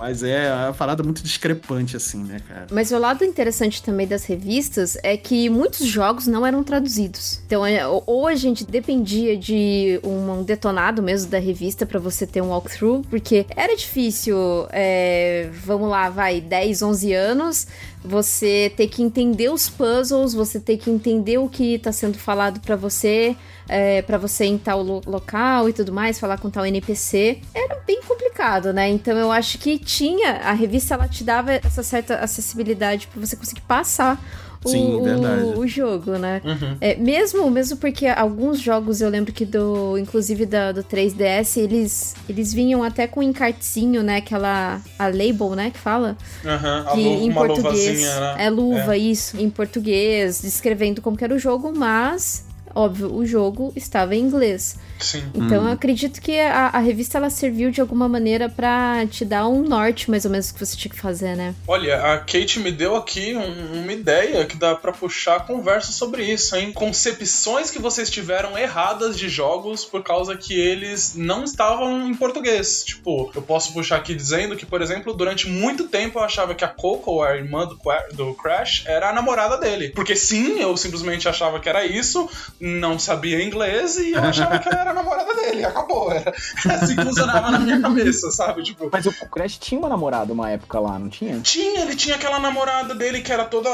[0.01, 2.65] Mas é uma parada muito discrepante, assim, né, cara?
[2.71, 7.39] Mas o lado interessante também das revistas é que muitos jogos não eram traduzidos.
[7.45, 12.41] Então, é, ou- a gente dependia de um, detonado mesmo da revista pra você ter
[12.41, 14.35] um walkthrough, porque era difícil,
[14.71, 17.67] é, vamos lá, vai, 10, 11 anos,
[18.03, 22.59] você ter que entender os puzzles, você ter que entender o que tá sendo falado
[22.59, 23.35] pra você,
[23.71, 27.39] é, para você ir em tal lo- local e tudo mais, falar com tal NPC.
[27.55, 28.89] Era bem complicado, né?
[28.89, 33.35] Então eu acho que tinha, a revista ela te dava essa certa acessibilidade pra você
[33.35, 34.21] conseguir passar
[34.63, 35.43] o, Sim, o- verdade.
[35.57, 36.39] o jogo, né?
[36.43, 36.77] Uhum.
[36.79, 42.13] É, mesmo, mesmo porque alguns jogos eu lembro que do, inclusive da, do 3DS, eles,
[42.29, 44.17] eles vinham até com um encartezinho, né?
[44.17, 48.35] Aquela a label, né, que fala, Aham, a que em português né?
[48.37, 53.71] é luva isso, em português, descrevendo como que era o jogo, mas óbvio, o jogo
[53.75, 54.77] estava em inglês.
[54.99, 55.23] Sim.
[55.33, 59.47] Então eu acredito que a, a revista ela serviu de alguma maneira pra te dar
[59.47, 61.55] um norte mais ou menos que você tinha que fazer, né?
[61.67, 65.91] Olha, a Kate me deu aqui um- uma ideia que dá pra puxar a conversa
[65.91, 66.71] sobre isso, hein?
[66.71, 72.83] Concepções que vocês tiveram erradas de jogos por causa que eles não estavam em português.
[72.83, 76.63] Tipo, eu posso puxar aqui dizendo que, por exemplo, durante muito tempo eu achava que
[76.63, 77.79] a Coco, a irmã do,
[78.15, 79.89] do Crash, era a namorada dele.
[79.89, 82.29] Porque sim, eu simplesmente achava que era isso,
[82.61, 85.65] não sabia inglês e eu achava que ela era a namorada dele.
[85.65, 86.11] Acabou.
[86.11, 86.33] Era
[86.65, 88.63] assim que funcionava na minha cabeça, sabe?
[88.63, 91.39] Tipo, Mas o Crash tinha uma namorada uma época lá, não tinha?
[91.39, 93.69] tinha, ele tinha aquela namorada dele que era toda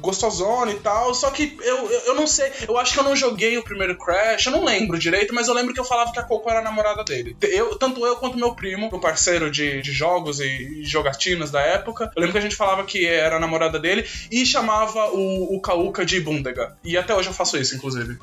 [0.00, 3.56] gostosona e tal, só que eu, eu, não sei, eu acho que eu não joguei
[3.56, 6.22] o primeiro Crash, eu não lembro direito, mas eu lembro que eu falava que a
[6.22, 7.36] Coco era a namorada dele.
[7.42, 11.60] Eu, tanto eu quanto meu primo, meu parceiro de, de jogos e, e jogatinas da
[11.60, 15.54] época, eu lembro que a gente falava que era a namorada dele e chamava o,
[15.54, 16.76] o Kauka de Bundega.
[16.84, 18.18] E até hoje eu faço isso, inclusive.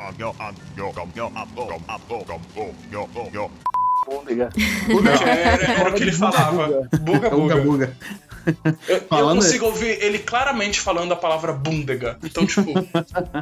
[4.07, 4.49] Bôndega.
[5.23, 6.89] Era, era o que ele falava.
[7.01, 7.61] Buga, Uga buga.
[7.61, 7.97] buga.
[8.87, 12.17] Eu, eu consigo ouvir ele claramente falando a palavra Bundega.
[12.23, 12.71] Então, tipo,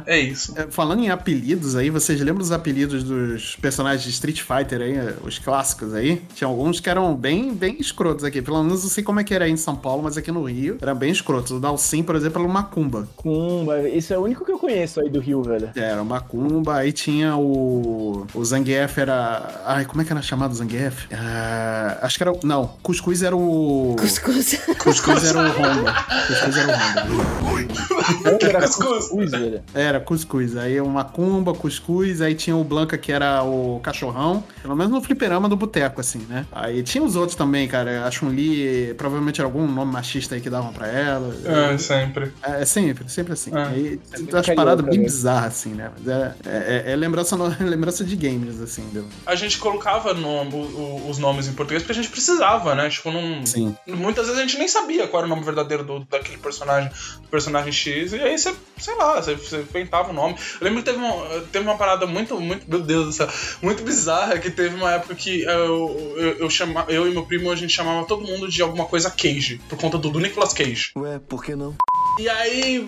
[0.06, 0.54] é isso.
[0.58, 4.94] É, Falando em apelidos aí, vocês lembram dos apelidos dos personagens de Street Fighter aí,
[5.24, 6.22] os clássicos aí?
[6.34, 8.40] Tinha alguns que eram bem, bem escrotos aqui.
[8.42, 10.44] Pelo menos não sei como é que era aí em São Paulo, mas aqui no
[10.44, 11.52] Rio eram bem escrotos.
[11.52, 13.08] O Dalsim, por exemplo, era o Macumba.
[13.16, 15.70] Kumba, esse é o único que eu conheço aí do Rio, velho.
[15.74, 18.26] Era o Macumba, aí tinha o.
[18.34, 19.62] O Zangief era.
[19.66, 21.06] Ai, como é que era chamado o Zangief?
[21.12, 22.32] Ah, acho que era.
[22.32, 23.96] o- Não, Cuscuz era o.
[23.98, 24.60] Cuscuz.
[24.90, 25.94] Cuscuz era o Honda.
[26.26, 28.46] Cuscuz era o Honda.
[28.48, 29.30] Era Cuscuz.
[29.30, 29.62] velho.
[29.74, 30.56] Era Cuscuz.
[30.56, 34.42] Aí o Macumba, Cuscuz, aí tinha o Blanca que era o cachorrão.
[34.62, 36.44] Pelo menos no fliperama do boteco, assim, né?
[36.52, 38.04] Aí tinha os outros também, cara.
[38.06, 41.34] A Chun-Li, provavelmente era algum nome machista aí que davam pra ela.
[41.44, 42.32] É, sempre.
[42.42, 43.50] É, é sempre, sempre assim.
[43.54, 43.62] É.
[43.62, 45.90] Aí tem umas paradas bem bizarras, assim, né?
[45.96, 48.82] Mas é, é, é lembrança, no- lembrança de games, assim.
[48.92, 49.04] Do...
[49.26, 52.88] A gente colocava no- o- o- os nomes em português porque a gente precisava, né?
[52.88, 53.44] Tipo, não.
[53.46, 53.76] Sim.
[53.86, 56.90] Muitas vezes a gente nem sabia qual era o nome verdadeiro do, daquele personagem,
[57.22, 60.36] do personagem X, e aí você, sei lá, você, você inventava o nome.
[60.60, 63.28] Eu lembro que teve uma, teve uma parada muito, muito, meu Deus do céu,
[63.62, 67.50] muito bizarra, que teve uma época que eu, eu, eu, chama, eu e meu primo,
[67.50, 70.92] a gente chamava todo mundo de alguma coisa Cage, por conta do, do Nicolas Cage.
[70.96, 71.76] Ué, por que não?
[72.18, 72.86] E aí,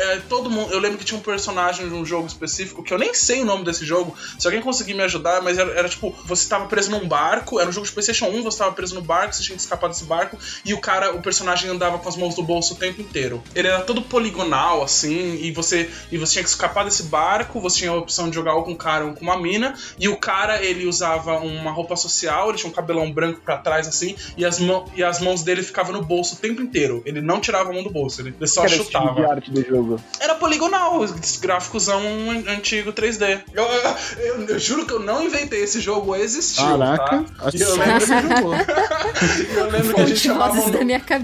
[0.00, 0.72] é, todo mundo.
[0.72, 3.44] Eu lembro que tinha um personagem de um jogo específico que eu nem sei o
[3.44, 4.12] nome desse jogo.
[4.38, 7.68] Se alguém conseguir me ajudar, mas era, era tipo: você tava preso num barco, era
[7.68, 10.04] um jogo de PlayStation 1, você tava preso no barco, você tinha que escapar desse
[10.04, 11.31] barco, e o cara, o personagem
[11.70, 13.42] andava com as mãos no bolso o tempo inteiro.
[13.54, 17.78] Ele era todo poligonal, assim, e você, e você tinha que escapar desse barco, você
[17.80, 20.16] tinha a opção de jogar ou com um cara ou com uma mina, e o
[20.16, 24.44] cara, ele usava uma roupa social, ele tinha um cabelão branco pra trás, assim, e
[24.44, 27.02] as, mão, e as mãos dele ficavam no bolso o tempo inteiro.
[27.04, 29.14] Ele não tirava a mão do bolso, ele, ele só Que era tipo chutava.
[29.20, 30.00] de arte do jogo.
[30.20, 33.40] Era poligonal, esse gráficozão an- antigo 3D.
[33.52, 36.64] Eu, eu- eu- eu juro que eu não inventei esse jogo, existiu.
[36.64, 37.46] Caraca, tá?
[37.46, 38.54] acho que eu lembro, você jogou.
[39.56, 40.70] eu lembro que a gente chamava.
[40.70, 41.21] da minha cabeça.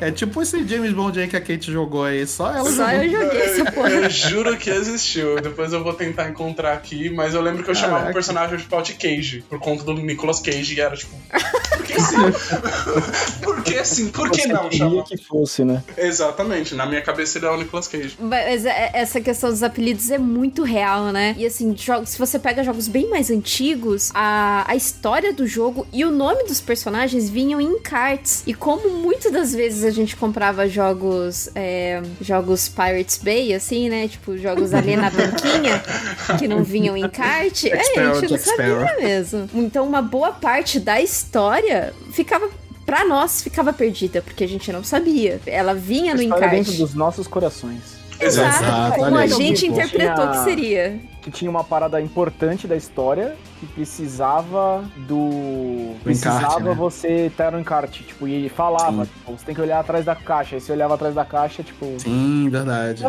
[0.00, 2.88] É, é tipo esse James Bond aí que a Kate jogou aí, só ela Só
[2.90, 3.02] jogou.
[3.04, 3.90] eu joguei essa porra.
[3.90, 5.40] Eu juro que existiu.
[5.40, 8.14] Depois eu vou tentar encontrar aqui, mas eu lembro que eu chamava o Caraca.
[8.14, 11.14] personagem de Paut Cage, por conta do Nicolas Cage, e era tipo.
[13.42, 14.08] Por que sim?
[14.08, 15.82] Por Porque assim, por que Você não que fosse, né?
[15.96, 18.16] Exatamente, na minha cabeça ele é o Nicolas Cage.
[18.18, 21.34] Mas é- essa questão dos apelidos é muito real, né?
[21.38, 25.86] E assim, jogos, se você pega jogos bem mais antigos, a, a história do jogo
[25.92, 28.42] e o nome dos personagens vinham em cards.
[28.46, 34.08] E como muitas das vezes a gente comprava jogos, é, jogos Pirates Bay, assim, né?
[34.08, 35.82] Tipo, jogos ali na banquinha,
[36.38, 39.48] que não vinham em kart, é, a gente não sabia mesmo.
[39.54, 42.48] Então, uma boa parte da história ficava.
[42.86, 45.40] Pra nós ficava perdida, porque a gente não sabia.
[45.46, 46.56] Ela vinha no encarte.
[46.56, 47.98] dentro dos nossos corações.
[48.18, 51.00] Exato, Exato, como a gente Tipo, interpretou tinha- que seria.
[51.22, 55.89] Que tinha uma parada importante da história que precisava do.
[56.12, 56.74] Precisava encarte, né?
[56.74, 58.04] você estar no encarte.
[58.04, 60.56] Tipo, e falava, tipo, você tem que olhar atrás da caixa.
[60.56, 61.86] Aí você olhava atrás da caixa, tipo.
[61.98, 63.04] Sim, verdade.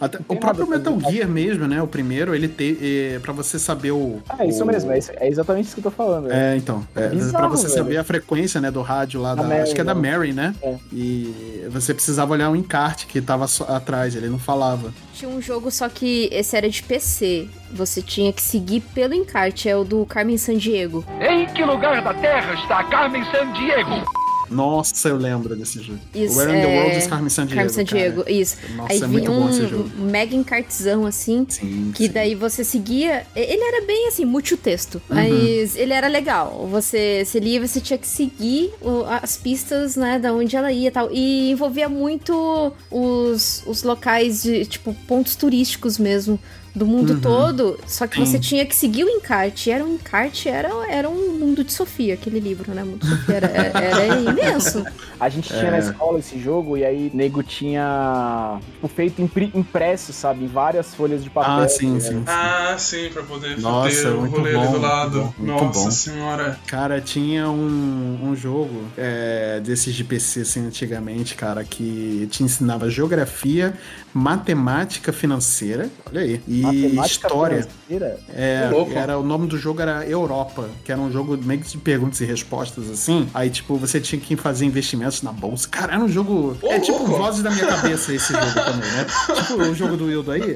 [0.00, 1.82] Até- o próprio Metal Gear mesmo, né?
[1.82, 2.76] O primeiro, ele tem.
[2.80, 4.20] É, pra você saber o.
[4.38, 6.28] É isso o- mesmo, é, é exatamente isso que eu tô falando.
[6.28, 6.34] velho.
[6.34, 6.86] É, então.
[6.94, 7.76] É, Bizarro, pra você velho.
[7.78, 9.48] saber a frequência, né, do rádio lá Da da.
[9.48, 10.10] Mary, acho que é da né?
[10.10, 10.54] Mary, né?
[10.62, 10.76] É.
[10.92, 14.92] E você precisava olhar o encarte que tava só atrás, ele não falava.
[15.14, 17.48] Tinha um jogo, só que esse era de PC.
[17.72, 21.04] Você tinha que seguir pelo encarte, é o do Carmen Sandiego.
[21.20, 24.04] Em que lugar da Terra está Carmen Sandiego?
[24.50, 25.98] Nossa, eu lembro desse jogo.
[26.14, 27.56] Isso, Where in the é, World is Carmen Sandiego.
[27.56, 28.32] Carmen Sandiego, cara.
[28.32, 28.56] isso.
[28.76, 29.90] Nossa, Aí é vinha muito bom esse um jogo.
[29.98, 32.12] mega encartezão, assim, Sim, que sim.
[32.12, 33.26] daí você seguia.
[33.36, 35.02] Ele era bem assim, multitexto.
[35.10, 35.16] Uhum.
[35.16, 36.66] Mas ele era legal.
[36.70, 40.88] Você, você lia, você tinha que seguir o- as pistas, né, da onde ela ia
[40.88, 41.10] e tal.
[41.12, 46.40] E envolvia muito os, os locais de, tipo, pontos turísticos mesmo.
[46.78, 48.24] Do mundo todo, só que Sim.
[48.24, 49.70] você tinha que seguir o encarte.
[49.70, 52.84] Era um encarte, era, era um mundo de Sofia, aquele livro, né?
[52.84, 54.86] Mundo de Sofia era, era imenso.
[55.20, 60.44] A gente tinha na escola esse jogo e aí nego tinha tipo, feito impresso, sabe?
[60.44, 61.64] Em várias folhas de papel.
[61.64, 62.00] Ah, sim, né?
[62.00, 62.22] sim.
[62.26, 65.18] Ah, sim, pra poder Nossa, ter o muito rolê bom, ali do muito lado.
[65.20, 65.90] bom, muito Nossa bom.
[65.90, 66.58] senhora.
[66.68, 72.88] Cara, tinha um, um jogo é, desses de PC assim, antigamente, cara, que te ensinava
[72.88, 73.74] geografia,
[74.18, 77.68] matemática financeira, olha aí, e Matemática história.
[77.86, 78.18] financeira.
[78.34, 81.78] É, era, o nome do jogo era Europa, que era um jogo meio que de
[81.78, 83.28] perguntas e respostas, assim.
[83.32, 85.68] Aí, tipo, você tinha que fazer investimentos na bolsa.
[85.68, 86.56] Cara, era um jogo.
[86.60, 87.16] Ô, é tipo louco.
[87.16, 89.06] vozes da minha cabeça esse jogo também, né?
[89.46, 90.54] tipo o jogo do Wildo aí.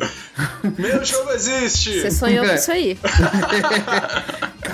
[0.78, 2.00] Meu jogo existe!
[2.00, 2.54] Você sonhou com É.
[2.56, 2.98] isso aí.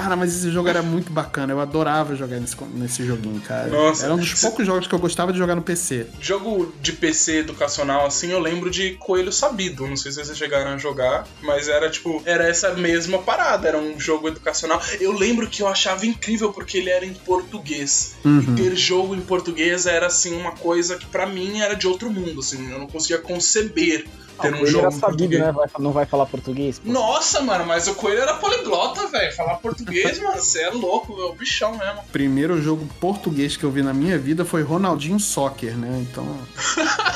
[0.02, 1.52] Cara, mas esse jogo era muito bacana.
[1.52, 3.66] Eu adorava jogar nesse, nesse joguinho, cara.
[3.68, 4.04] Nossa.
[4.04, 6.06] Era um dos poucos jogos que eu gostava de jogar no PC.
[6.20, 9.86] Jogo de PC educacional, assim, eu lembro de Coelho Sabido.
[9.86, 13.66] Não sei se vocês chegaram a jogar, mas era tipo, era essa mesma parada.
[13.68, 14.80] Era um jogo educacional.
[15.00, 18.14] Eu lembro que eu achava incrível porque ele era em português.
[18.24, 18.40] Uhum.
[18.40, 22.10] E ter jogo em português era, assim, uma coisa que pra mim era de outro
[22.10, 22.70] mundo, assim.
[22.70, 24.06] Eu não conseguia conceber
[24.40, 25.40] ter um jogo era em sabido, português.
[25.42, 25.50] né?
[25.52, 26.78] Vai- não vai falar português.
[26.78, 26.92] pô.
[26.92, 29.34] Nossa, mano, mas o Coelho era poliglota, velho.
[29.34, 32.00] Falar português, mano, você é louco, é o bichão mesmo.
[32.00, 36.04] O primeiro jogo português que eu vi na minha vida foi Ronaldinho Soccer, né?
[36.10, 36.26] Então.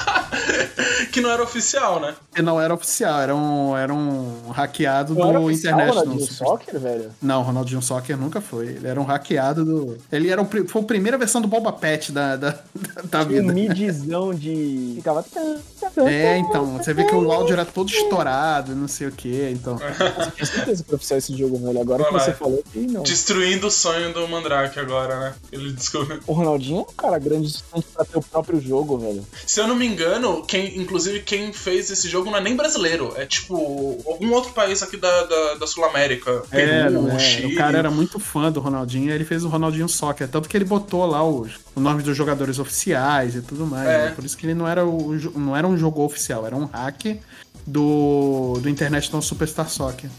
[1.12, 2.14] que não era oficial, né?
[2.36, 6.32] E não era oficial, era um, era um hackeado Não era do oficial, International Ronaldinho
[6.32, 7.10] Soccer, velho?
[7.20, 8.66] Não, Ronaldinho Soccer nunca foi.
[8.68, 9.98] Ele era um hackeado do.
[10.10, 12.50] Ele era o, pri- foi a primeira versão do Bomba Pet da, da,
[13.04, 13.52] da Tinha um vida.
[13.52, 14.94] midizão de.
[14.96, 15.24] Ficava.
[16.06, 19.76] É, então, você vê que o áudio era todo estourado, não sei o que, então.
[20.34, 21.80] Tinha certeza que era oficial esse jogo, velho.
[21.80, 22.20] Agora que lá.
[22.20, 23.02] você falou que não.
[23.02, 25.34] Destruindo o sonho do Mandrake agora, né?
[25.50, 26.20] Ele descobriu.
[26.26, 29.26] O Ronaldinho é um cara grande o suficiente pra ter o próprio jogo, velho.
[29.46, 33.12] Se eu não me engano, quem, inclusive quem fez esse jogo não é nem brasileiro.
[33.16, 36.42] É tipo algum outro país aqui da, da, da Sul-América.
[36.50, 37.18] É, Peru, não é.
[37.18, 37.54] Chile.
[37.54, 40.28] O cara era muito fã do Ronaldinho e ele fez o Ronaldinho Soccer.
[40.28, 43.88] Tanto que ele botou lá os, o nome dos jogadores oficiais e tudo mais.
[43.88, 44.06] É.
[44.06, 44.12] né?
[44.14, 47.18] Por isso que ele não era, o, não era um jogo oficial, era um hack
[47.66, 50.10] do, do International Superstar Soccer.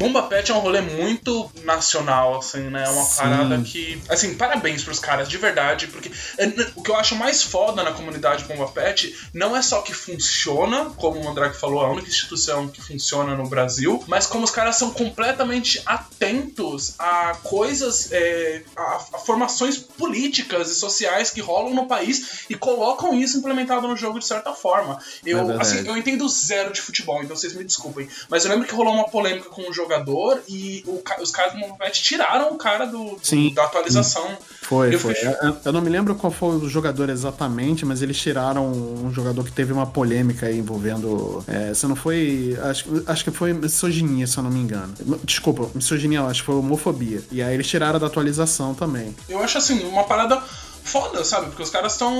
[0.00, 2.84] Bomba Pet é um rolê muito nacional, assim, né?
[2.86, 3.16] É uma Sim.
[3.18, 4.02] parada que.
[4.08, 7.92] Assim, parabéns pros caras, de verdade, porque é, o que eu acho mais foda na
[7.92, 12.66] comunidade Bomba Pet não é só que funciona, como o Mandrake falou, a única instituição
[12.66, 18.96] que funciona no Brasil, mas como os caras são completamente atentos a coisas, é, a,
[19.12, 24.18] a formações políticas e sociais que rolam no país e colocam isso implementado no jogo
[24.18, 24.98] de certa forma.
[25.26, 25.60] É Eu, verdade.
[25.60, 28.08] assim, eu entendo zero de futebol, então vocês me desculpem.
[28.30, 31.58] Mas eu lembro que rolou uma polêmica com um jogador e o os caras do
[31.58, 34.36] Movimento tiraram o cara do, do- Sim, da atualização.
[34.62, 35.14] Foi, Eu foi.
[35.14, 39.12] fui- Eu, eu não me lembro qual foi o jogador exatamente, mas eles tiraram um
[39.12, 41.44] jogador que teve uma polêmica aí envolvendo.
[41.48, 42.56] É, se não foi.
[42.62, 44.94] Acho, acho que foi misoginia, se eu não me engano.
[45.24, 47.22] Desculpa, misoginia, acho que foi homofobia.
[47.32, 49.14] E aí eles tiraram da atualização também.
[49.28, 50.40] Eu acho assim, uma parada
[50.82, 51.46] foda, sabe?
[51.46, 52.12] Porque os caras estão.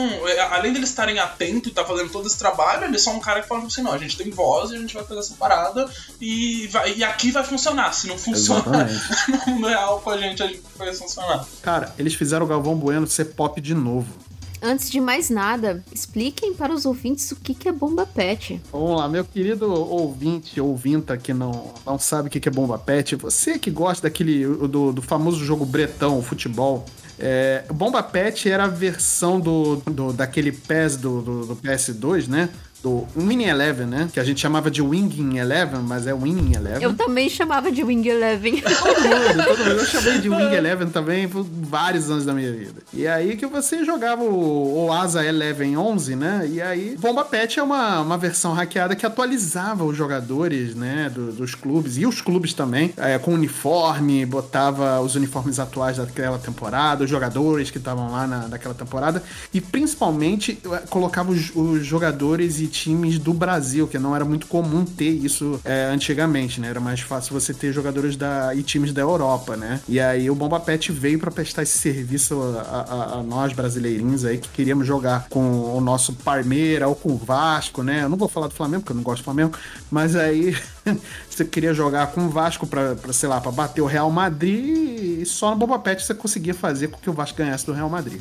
[0.50, 3.48] Além deles estarem atentos e tá fazendo todo esse trabalho, eles são um cara que
[3.48, 5.88] fala assim: não, a gente tem voz e a gente vai fazer essa parada
[6.20, 7.92] e, vai, e aqui vai funcionar.
[7.92, 8.88] Se não funcionar
[9.28, 11.46] no mundo real com a gente, a gente vai funcionar.
[11.62, 14.30] Cara, eles fizeram o Galvão Bueno ser pop de novo.
[14.62, 18.60] Antes de mais nada, expliquem para os ouvintes o que, que é bomba pet.
[18.70, 22.78] Vamos lá, meu querido ouvinte, ouvinta que não, não sabe o que, que é bomba
[22.78, 26.84] pet, você que gosta daquele do, do famoso jogo bretão, o futebol,
[27.20, 32.48] é, Bomba Pet era a versão do, do daquele PES do, do, do PS2, né?
[32.82, 34.08] Do Winning Eleven, né?
[34.12, 36.82] Que a gente chamava de Winging Eleven, mas é Winning Eleven.
[36.82, 38.60] Eu também chamava de Wing Eleven.
[38.62, 39.70] todo mundo, todo mundo.
[39.70, 42.82] Eu chamei de Wing Eleven também por vários anos da minha vida.
[42.92, 46.48] E aí que você jogava o, Asa Eleven 11, né?
[46.50, 51.10] E aí Bomba Pet é uma, uma versão hackeada que atualizava os jogadores, né?
[51.12, 56.38] Do, dos clubes e os clubes também, é, com uniforme, botava os uniformes atuais daquela
[56.38, 61.84] temporada, os jogadores que estavam lá na, naquela temporada e principalmente é, colocava os, os
[61.84, 66.68] jogadores e times do Brasil, que não era muito comum ter isso é, antigamente, né?
[66.68, 69.80] Era mais fácil você ter jogadores da, e times da Europa, né?
[69.88, 74.24] E aí o Bomba Pet veio para prestar esse serviço a, a, a, nós brasileirinhos
[74.24, 78.04] aí que queríamos jogar com o nosso Parmeira ou com o Vasco, né?
[78.04, 79.52] Eu não vou falar do Flamengo, porque eu não gosto do Flamengo,
[79.90, 80.56] mas aí
[81.28, 85.26] você queria jogar com o Vasco para sei lá, para bater o Real Madrid e
[85.26, 88.20] só no Bomba Pet você conseguia fazer com que o Vasco ganhasse do Real Madrid.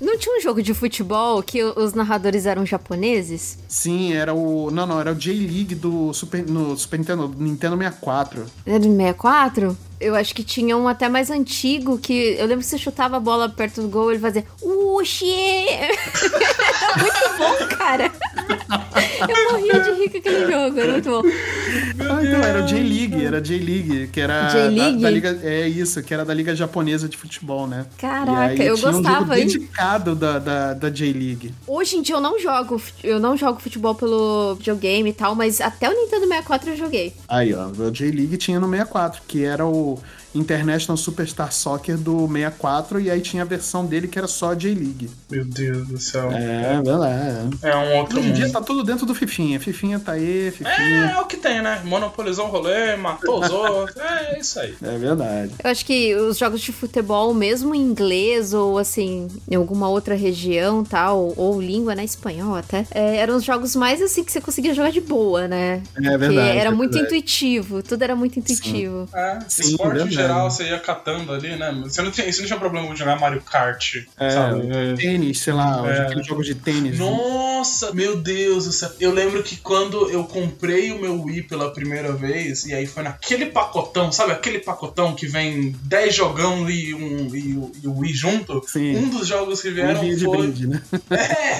[0.00, 3.58] Não tinha um jogo de futebol que os narradores eram japoneses?
[3.68, 4.70] Sim, era o.
[4.70, 8.46] Não, não, era o J-League do Super, no Super Nintendo, Nintendo 64.
[8.64, 9.76] Era do 64?
[10.00, 12.12] Eu acho que tinha um até mais antigo que.
[12.38, 14.46] Eu lembro que você chutava a bola perto do gol e ele fazia.
[14.62, 15.68] Uxi!
[15.68, 18.10] era muito bom, cara.
[19.28, 21.22] Eu morria de rir com aquele jogo, era muito bom.
[22.00, 24.48] Ah, então, era o J-League, era J-League, que era.
[24.48, 24.96] J-League?
[24.96, 25.40] Da, da, Liga.
[25.42, 27.86] É isso, que era da Liga Japonesa de Futebol, né?
[27.98, 29.46] Caraca, eu tinha gostava, um jogo hein?
[29.46, 31.54] dedicado da, da, da J-League.
[31.66, 32.80] Hoje em dia eu não jogo.
[33.02, 37.12] Eu não jogo futebol pelo videogame e tal, mas até o Nintendo 64 eu joguei.
[37.28, 39.98] Aí, ó, o J-League tinha no 64, que era o
[40.34, 45.10] International Superstar Soccer do 64 e aí tinha a versão dele que era só J-League.
[45.30, 46.30] Meu Deus do céu.
[46.30, 47.58] É, verdade.
[47.62, 49.58] É um outro Hoje em dia tá tudo dentro do Fifinha.
[49.58, 51.14] Fifinha tá aí, É, Fifinha.
[51.16, 51.80] é o que tem, né?
[51.84, 53.96] Monopolizou o rolê, matou os outros.
[53.96, 54.74] É, é isso aí.
[54.82, 55.52] É, verdade.
[55.62, 60.14] Eu acho que os jogos de futebol, mesmo em inglês ou assim, em alguma outra
[60.14, 62.04] região tal, ou língua, né?
[62.04, 65.82] Espanhol até, é, eram os jogos mais assim que você conseguia jogar de boa, né?
[65.96, 66.58] É Porque verdade.
[66.58, 67.14] era é muito verdade.
[67.16, 69.08] intuitivo, tudo era muito intuitivo.
[69.14, 71.72] É, Sim, esporte geral, você ia catando ali, né?
[71.84, 74.62] Você não tinha, você não tinha problema de jogar Mario Kart, É, sabe?
[74.96, 76.02] Tênis, sei lá, É.
[76.02, 76.98] aqueles jogos de tênis.
[76.98, 78.90] Nossa, meu Deus do céu.
[79.00, 83.02] Eu lembro que quando eu comprei o meu Wii pela primeira vez, e aí foi
[83.02, 84.32] naquele pacotão, sabe?
[84.32, 88.62] Aquele pacotão que vem 10 jogão e, um, e, o- e o Wii junto.
[88.66, 88.96] Sim.
[88.96, 90.36] Um dos jogos que Um vieram de foi.
[90.38, 90.82] brinde, né?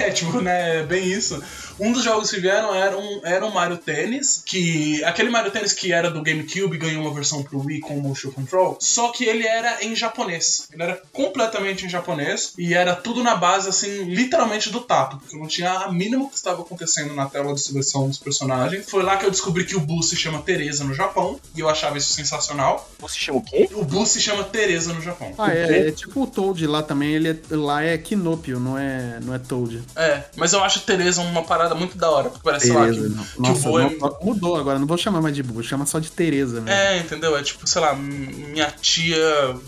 [0.01, 1.41] É, tipo, né, bem isso.
[1.79, 5.03] Um dos jogos que vieram era um, era um Mario Tennis, que.
[5.03, 8.31] Aquele Mario Tennis que era do GameCube ganhou uma versão pro Wii com o Motion
[8.51, 10.67] Control, só que ele era em japonês.
[10.73, 15.35] Ele era completamente em japonês e era tudo na base, assim, literalmente do tato, porque
[15.35, 18.89] eu não tinha a mínima que estava acontecendo na tela de seleção dos personagens.
[18.89, 21.69] Foi lá que eu descobri que o Boo se chama Teresa no Japão, e eu
[21.69, 22.89] achava isso sensacional.
[22.99, 23.69] Você chama o quê?
[23.73, 25.33] O Boo se chama Teresa no Japão.
[25.37, 27.13] Ah, é, é tipo o Toad lá também.
[27.13, 29.81] Ele é- lá é Kinopio, não é, não é Toad.
[29.95, 32.93] É, mas eu acho Teresa uma parada muito da hora, porque parece, sei lá, que,
[32.95, 33.15] Tereza.
[33.15, 33.23] não.
[33.23, 33.89] que o Nossa, Boo é...
[33.95, 34.77] não- mudou agora.
[34.79, 36.69] Não vou chamar mais de Boo, chama só de Tereza mesmo.
[36.69, 37.37] É, entendeu?
[37.37, 39.17] É tipo, sei lá, m- minha tia,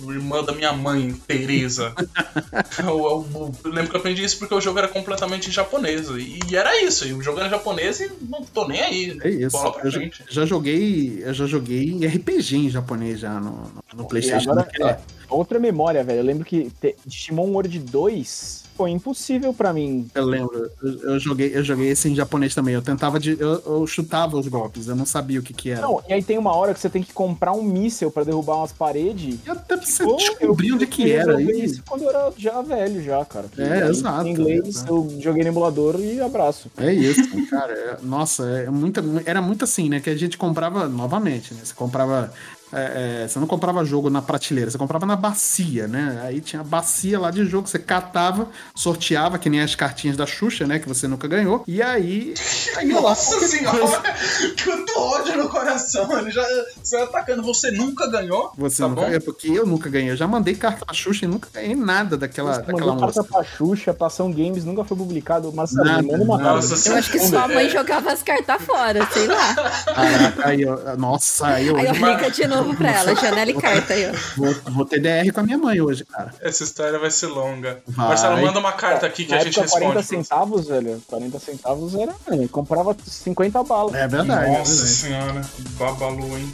[0.07, 1.93] irmã da minha mãe, Teresa.
[2.79, 6.07] eu, eu- eu lembro que eu aprendi isso porque o jogo era completamente em japonês.
[6.09, 9.17] E, e era isso, e o jogo era japonês e não tô nem aí.
[9.23, 9.57] É isso.
[9.57, 10.23] Bola pra Eu já, frente.
[10.29, 14.51] já joguei, eu já joguei RPG em japonês já no, no, no PlayStation.
[14.51, 16.19] agora, naquela- é, outra memória, velho.
[16.19, 20.07] Eu lembro que te, Digimon World 2 foi impossível pra mim.
[20.13, 22.73] Eu lembro, eu, eu joguei, eu joguei esse em japonês também.
[22.73, 25.81] Eu tentava de, eu, eu chutava os golpes, eu não sabia o que que era.
[25.81, 28.57] Não, e aí tem uma hora que você tem que comprar um míssel pra derrubar
[28.57, 29.39] umas paredes.
[29.45, 33.23] E até pra você eu onde que era isso quando eu era já velho, já,
[33.25, 33.45] cara.
[33.57, 36.69] É, Aí, exato, Em inglês, eu joguei no emulador e abraço.
[36.77, 37.73] É isso, cara.
[37.73, 39.99] é- nossa, é muita, era muito assim, né?
[39.99, 41.61] Que a gente comprava novamente, né?
[41.63, 42.33] Você comprava.
[42.73, 46.21] É, é, você não comprava jogo na prateleira, você comprava na bacia, né?
[46.23, 50.25] Aí tinha a bacia lá de jogo, você catava, sorteava, que nem as cartinhas da
[50.25, 50.79] Xuxa, né?
[50.79, 51.63] Que você nunca ganhou.
[51.67, 52.33] E aí.
[52.77, 54.01] aí Nossa senhora, coisa-
[54.63, 56.17] quanto ódio no coração.
[56.19, 56.45] Ele já
[56.83, 57.43] saiu atacando.
[57.43, 58.51] Você nunca ganhou?
[58.57, 59.07] Você tá nunca bom?
[59.07, 60.11] é porque eu nunca ganhei.
[60.11, 63.21] Eu já mandei carta pra Xuxa e nunca ganhei nada daquela, Você daquela moça.
[63.23, 65.51] carta pra Xuxa, pra Ação Games, nunca foi publicado.
[65.53, 66.59] Marcelo, Nada, manda uma nada.
[66.67, 66.89] carta.
[66.89, 69.53] Eu acho que sua mãe jogava as cartas fora, sei lá.
[69.85, 71.75] Caraca, aí, ó, nossa, aí eu.
[71.77, 72.77] Aí eu Mas- de novo.
[72.77, 74.13] pra ela, janela e carta aí, ó.
[74.37, 76.33] Vou, vou ter DR com a minha mãe hoje, cara.
[76.41, 77.81] Essa história vai ser longa.
[77.87, 78.07] Vai.
[78.09, 80.23] Marcelo, manda uma carta aqui que Na a gente época, 40 responde.
[80.23, 81.01] centavos, velho.
[81.07, 82.13] 40 centavos era.
[82.29, 83.93] Mano, comprava 50 balas.
[83.95, 84.45] É verdade.
[84.45, 84.89] é Nossa verdade.
[84.95, 85.41] senhora,
[85.77, 86.53] babalu, hein?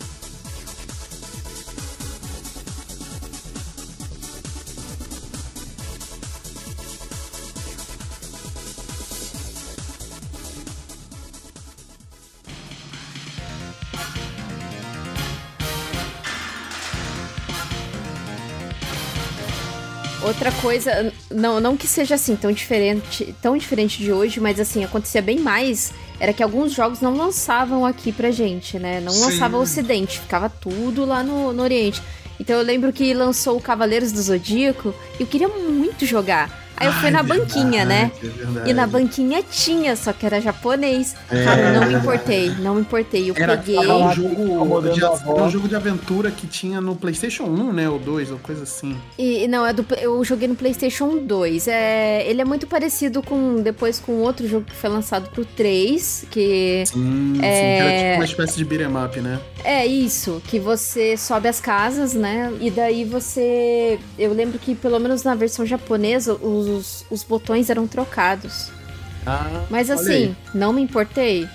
[20.39, 24.85] Outra coisa, não, não que seja assim tão diferente, tão diferente de hoje, mas assim,
[24.85, 29.01] acontecia bem mais, era que alguns jogos não lançavam aqui pra gente, né?
[29.01, 29.25] Não Sim.
[29.25, 32.01] lançava o ocidente, ficava tudo lá no, no oriente.
[32.39, 36.68] Então eu lembro que lançou o Cavaleiros do Zodíaco e eu queria muito jogar.
[36.80, 38.11] Aí eu fui Ai, na banquinha, né?
[38.21, 38.69] verdade, é verdade.
[38.69, 41.15] E na banquinha tinha, só que era japonês.
[41.30, 41.43] É.
[41.43, 43.30] Cara, não me importei, não me importei.
[43.30, 43.77] Eu Era, peguei.
[43.77, 47.73] era um jogo de, a era um jogo de aventura que tinha no PlayStation 1,
[47.73, 47.89] né?
[47.89, 48.95] Ou 2, ou coisa assim.
[49.17, 51.67] E, não, é do, eu joguei no PlayStation 2.
[51.67, 56.25] É, ele é muito parecido com depois com outro jogo que foi lançado pro 3,
[56.32, 57.39] que Sim, sim.
[57.41, 57.77] É.
[57.77, 59.39] Que era tipo uma espécie de beat'em up, né?
[59.63, 62.51] é isso, que você sobe as casas, né?
[62.61, 66.68] E daí você, eu lembro que pelo menos na versão japonesa os,
[67.09, 68.70] os botões eram trocados.
[69.26, 71.47] Ah, Mas assim, não me importei.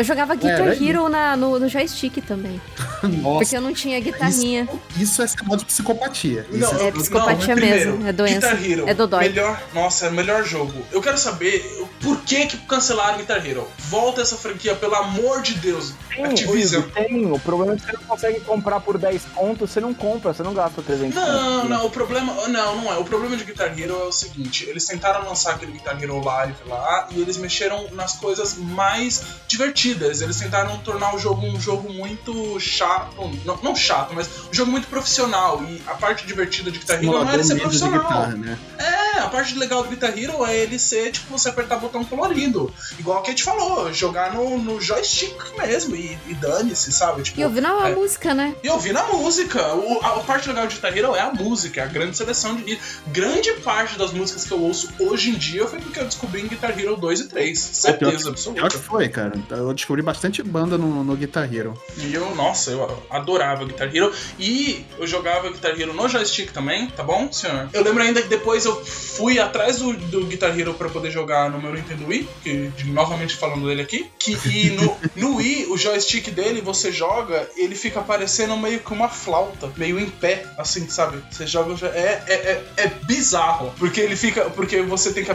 [0.00, 0.82] Eu jogava Guitar isso.
[0.84, 2.60] Hero na, no, no joystick também,
[3.02, 4.68] Nossa, porque eu não tinha guitarrinha.
[4.98, 6.46] isso é sinal de psicopatia.
[6.50, 8.54] Isso Não, é- É psicopatia primeiro, mesmo, é doença.
[8.54, 9.28] Guitar Hero, É dodói.
[9.28, 10.72] Melhor, nossa, é o melhor jogo.
[10.90, 11.62] Eu quero saber
[12.00, 13.68] por que que cancelaram Guitar Hero.
[13.78, 15.92] Volta essa franquia, pelo amor de Deus.
[16.08, 16.82] Tem, Activision.
[16.94, 17.30] Tem.
[17.30, 20.42] O problema é que você não consegue comprar por 10 pontos, você não compra, você
[20.42, 21.24] não gasta 300 Não,
[21.56, 21.70] pontos.
[21.70, 22.48] não, o problema.
[22.48, 22.96] Não, não é.
[22.96, 26.54] O problema de Guitar Hero é o seguinte: eles tentaram lançar aquele Guitar Hero Live
[26.66, 29.89] lá e eles mexeram nas coisas mais divertidas.
[30.20, 33.16] Eles tentaram tornar o jogo um jogo muito chato.
[33.44, 35.62] Não, não chato, mas um jogo muito profissional.
[35.64, 38.26] E a parte divertida de Guitar Hero não era simulador ser mesmo de profissional.
[38.26, 38.58] guitarra, né?
[38.78, 42.72] É, a parte legal do Guitar Hero é ele ser, tipo, você apertar botão colorido.
[42.98, 47.22] Igual a Kate falou, jogar no, no joystick mesmo e, e dane-se, sabe?
[47.22, 47.94] Tipo, E ouvindo a é.
[47.94, 48.54] música, né?
[48.62, 49.74] e ouvir na música.
[49.74, 52.54] O- a, a parte legal de Guitar Hero é a música, é a grande seleção
[52.56, 52.72] de.
[52.72, 52.78] e
[53.08, 56.48] grande parte das músicas que eu ouço hoje em dia foi porque eu descobri em
[56.48, 57.84] Guitar Hero 2 e 3.
[57.84, 58.78] É, pior Certeza que- Pior que absoluta.
[58.78, 59.32] foi, cara.
[59.50, 61.80] Eu descobri bastante banda no, no Guitar Hero.
[61.96, 64.12] E eu, nossa, eu adorava Guitar Hero.
[64.38, 67.68] E eu jogava Guitar Hero no joystick também, tá bom, senhor?
[67.72, 71.50] Eu lembro ainda que depois eu fui atrás do, do Guitar Hero pra poder jogar
[71.50, 74.10] no meu Nintendo Wii, que novamente falando dele aqui.
[74.18, 78.92] Que, e no, no Wii, o joystick dele, você joga, ele fica parecendo meio que
[78.92, 81.22] uma flauta, meio em pé, assim, sabe?
[81.30, 81.86] Você joga.
[81.88, 83.72] É, é, é, é bizarro.
[83.78, 84.50] Porque ele fica.
[84.50, 85.30] Porque você tem que.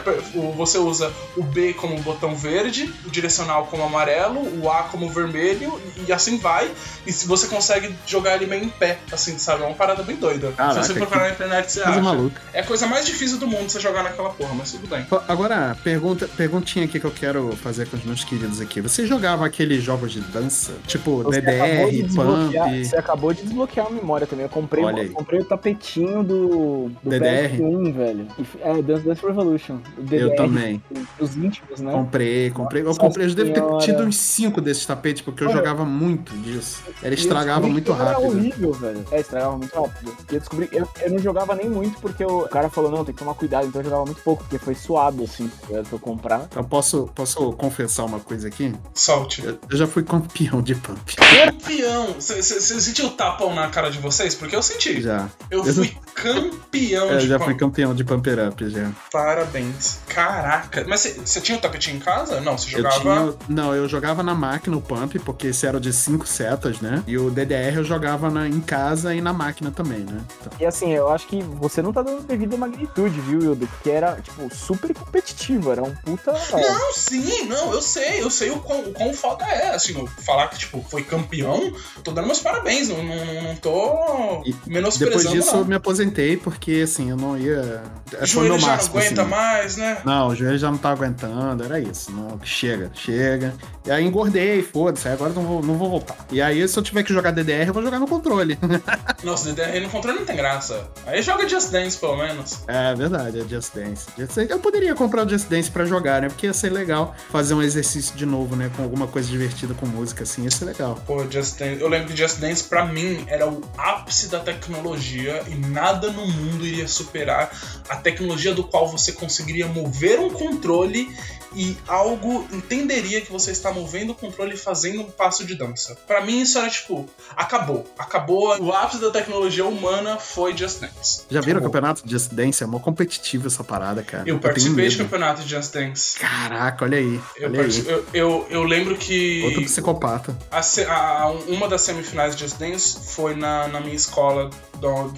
[0.56, 5.80] Você usa o B como botão verde, o direcional como amarelo, o A como vermelho,
[6.08, 6.70] e assim vai.
[7.06, 9.64] E se você consegue jogar ele meio em pé, assim, sabe?
[9.64, 10.52] É uma parada bem doida.
[10.52, 12.02] Caraca, se você procurar na internet, você Coisa acha.
[12.02, 12.42] maluca.
[12.54, 15.06] É a coisa mais difícil do mundo você jogar naquela porra, mas tudo bem.
[15.28, 18.82] Agora, pergunta, perguntinha aqui que eu quero fazer com os meus queridos aqui.
[18.82, 20.74] Você jogava aqueles jogos de dança?
[20.88, 22.86] Tipo Você acabou de DDR, desbloquear- Pump?
[22.86, 24.46] Você acabou de desbloquear a memória também.
[24.46, 25.10] Eu comprei, Olha eu aí.
[25.10, 27.58] comprei o tapetinho do, do DDR?
[27.58, 28.28] PS1, velho.
[28.62, 29.78] É, Dance Dance Revolution.
[29.98, 30.82] DDR, Eu também.
[31.20, 31.92] Os íntimos, né?
[31.92, 32.82] Comprei, comprei.
[32.84, 36.36] Eu comprei, eu devo ter tido uns 5 desses tapetes, porque eu Olha, jogava muito
[36.38, 36.82] disso.
[37.04, 38.28] Ele E eu estragava muito que Era rápido.
[38.28, 39.06] horrível, velho.
[39.12, 40.16] É, estragava muito rápido.
[40.32, 43.14] E eu descobri, eu, eu não jogava nem muito porque o cara falou, não, tem
[43.14, 46.46] que tomar cuidado, então eu jogava muito pouco, porque foi suado, assim, pra eu comprar.
[46.50, 48.74] Então posso, posso confessar uma coisa aqui?
[48.94, 49.44] Solte.
[49.44, 51.16] Eu, eu já fui campeão de Pump.
[51.16, 52.14] Campeão!
[52.20, 54.36] Você sentiu o tapão na cara de vocês?
[54.36, 55.02] Porque eu senti.
[55.02, 55.30] Já.
[55.50, 57.50] Eu Eu fui campeão Eu de já pump.
[57.52, 58.90] fui campeão de Pumper Up, já.
[59.12, 60.00] Parabéns.
[60.08, 60.86] Caraca.
[60.88, 62.40] Mas você tinha o tapetinho em casa?
[62.42, 63.00] Não, você Eu jogava.
[63.02, 63.36] tinha.
[63.50, 67.04] Não, eu jogava na máquina o Pump, porque esse era o de 5 setas, né?
[67.06, 70.22] E o DDR eu jogava na, em casa e na máquina também, né?
[70.42, 73.68] Então, E assim, eu acho que você não tá dando devida magnitude, viu, Hildo?
[73.68, 76.32] Porque era, tipo, super competitivo, era um puta.
[76.32, 79.76] Não, sim, não, eu sei, eu sei o quão, o quão foda é.
[79.76, 84.44] Assim, eu falar que, tipo, foi campeão, tô dando meus parabéns, não, não, não tô
[84.66, 85.18] menosprezando.
[85.24, 85.60] Depois disso não.
[85.62, 86.05] eu me aposentei,
[86.42, 87.82] porque assim, eu não ia.
[88.14, 88.98] O Foi joelho já não máximo.
[89.00, 89.32] aguenta assim.
[89.32, 89.98] mais, né?
[90.06, 92.12] Não, o joelho já não tá aguentando, era isso.
[92.12, 93.54] Não, chega, chega.
[93.86, 96.16] E aí engordei, foda-se, agora eu não vou, não vou voltar.
[96.32, 98.58] E aí, se eu tiver que jogar DDR, eu vou jogar no controle.
[99.24, 100.88] Nossa, DDR no controle não tem graça.
[101.06, 102.60] Aí joga Just Dance, pelo menos.
[102.68, 104.06] é verdade, é Just Dance.
[104.18, 104.48] Just Dance.
[104.52, 106.28] Eu poderia comprar o Just Dance pra jogar, né?
[106.30, 108.70] Porque ia ser legal fazer um exercício de novo, né?
[108.76, 111.00] Com alguma coisa divertida com música, assim, ia ser legal.
[111.06, 111.82] Pô, Just Dance.
[111.82, 116.26] Eu lembro que Just Dance, pra mim, era o ápice da tecnologia e nada no
[116.28, 117.52] mundo iria superar
[117.90, 121.10] a tecnologia do qual você conseguiria mover um controle
[121.58, 125.96] e algo entenderia que você está movendo o controle e fazendo um passo de dança.
[126.06, 127.86] Pra mim isso era tipo, acabou.
[127.98, 128.62] Acabou.
[128.62, 131.22] O ápice da tecnologia humana foi Just Dance.
[131.32, 131.70] Já viram o Acabou.
[131.72, 132.62] campeonato de Just Dance?
[132.62, 134.24] É mó competitivo essa parada, cara.
[134.28, 136.20] Eu participei de campeonato de Just Dance.
[136.20, 137.22] Caraca, olha aí.
[137.38, 137.84] Eu, olha aí.
[137.88, 140.38] eu, eu, eu lembro que Outro psicopata.
[140.52, 144.50] a a- uma das semifinais de Just Dance foi na, na minha escola,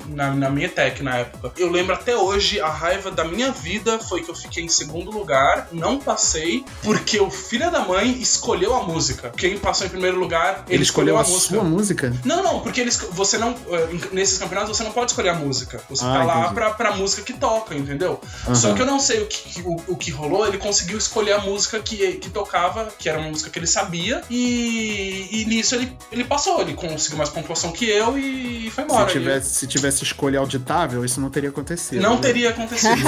[0.10, 1.52] na, na minha tech na época.
[1.58, 5.12] Eu lembro até hoje, a raiva da minha vida foi que eu fiquei em segundo
[5.12, 9.30] lugar, não passei, porque o filho da mãe escolheu a música.
[9.36, 11.56] Quem passou em primeiro lugar, ele, Ele escolheu a, música.
[11.56, 12.14] sua música?
[12.26, 13.52] Não, não, porque eles, você não.
[13.70, 15.82] eh, Nesses campeonatos você não pode escolher a música.
[15.90, 16.54] Você Ah, tá lá entendi.
[16.56, 18.20] pra, pra música que toca, entendeu?
[18.46, 18.56] Aham.
[18.56, 21.40] Só que eu não sei o que, o, o que rolou, ele conseguiu escolher a
[21.40, 25.96] música que, que tocava, que era uma música que ele sabia, e, e nisso ele,
[26.12, 29.10] ele passou, ele conseguiu mais pontuação que eu e foi embora.
[29.10, 32.02] Se E tivesse, se tivesse escolha auditável, isso não teria acontecido.
[32.02, 32.22] não né?
[32.22, 32.94] teria acontecido.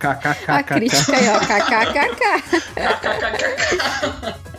[0.00, 0.62] A KKKK.
[0.74, 1.38] crítica aí, ó.
[1.40, 2.24] KKKK.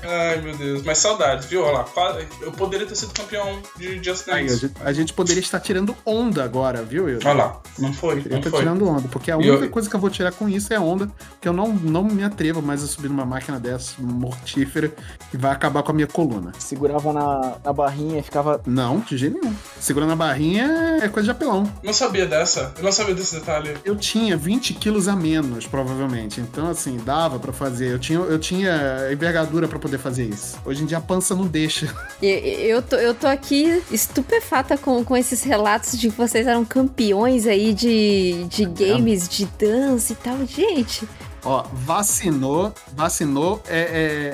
[0.03, 0.83] Ai, meu Deus.
[0.83, 1.63] Mas saudades, viu?
[1.63, 4.59] Olha lá, eu poderia ter sido campeão de Just Aí, a, Dance.
[4.61, 7.25] gente, a gente poderia estar tirando onda agora, viu, Yuri?
[7.27, 8.59] Olha lá, não foi, Poderia não foi.
[8.59, 10.79] tirando onda, porque a E eu- única coisa que eu vou tirar com isso é
[10.79, 11.09] onda,
[11.39, 14.91] que eu não, não me atrevo mais a subir numa máquina dessa mortífera
[15.33, 16.51] e vai acabar com a minha coluna.
[16.57, 18.59] Segurava na, na barrinha e ficava.
[18.65, 19.55] Não, de jeito nenhum.
[19.79, 21.71] Segurando a barrinha é coisa de apelão.
[21.83, 23.73] Não sabia dessa, eu não sabia desse detalhe.
[23.85, 26.39] Eu tinha 20 quilos a menos, provavelmente.
[26.41, 27.91] Então, assim, dava pra fazer.
[27.91, 30.57] Eu tinha, eu tinha envergadura pra poder fazer isso.
[30.65, 31.93] Hoje em dia a pança não deixa.
[32.21, 36.47] E- e- Eu tô, eu tô aqui estupefata com, com esses relatos de que vocês
[36.47, 40.37] eram campeões aí de, de games, de dança e tal.
[40.45, 41.07] Gente,
[41.43, 43.79] Ó, vacinou, vacinou, é,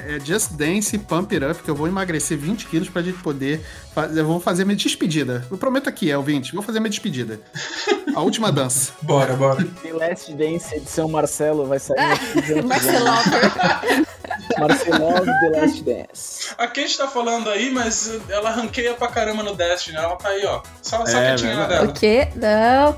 [0.09, 3.01] é, é Just Dance e Pump It Up, que eu vou emagrecer 20 quilos pra
[3.01, 3.61] gente poder
[3.95, 4.19] fazer.
[4.19, 5.45] Eu vou fazer minha despedida.
[5.49, 7.39] Eu prometo aqui, é ouvinte, vou fazer minha despedida.
[8.13, 8.91] A última dança.
[9.03, 9.63] Bora, bora.
[9.83, 11.95] The Last Dance edição Marcelo vai sair
[12.65, 14.05] Marcelo vem.
[14.59, 16.47] Marcelov The Last Dance.
[16.57, 19.95] A Kate tá falando aí, mas ela ranqueia pra caramba no Destiny.
[19.97, 20.61] Ela tá aí, ó.
[20.81, 21.87] Só, só É, quietinha dela.
[21.87, 22.27] o quê?
[22.35, 22.95] Não.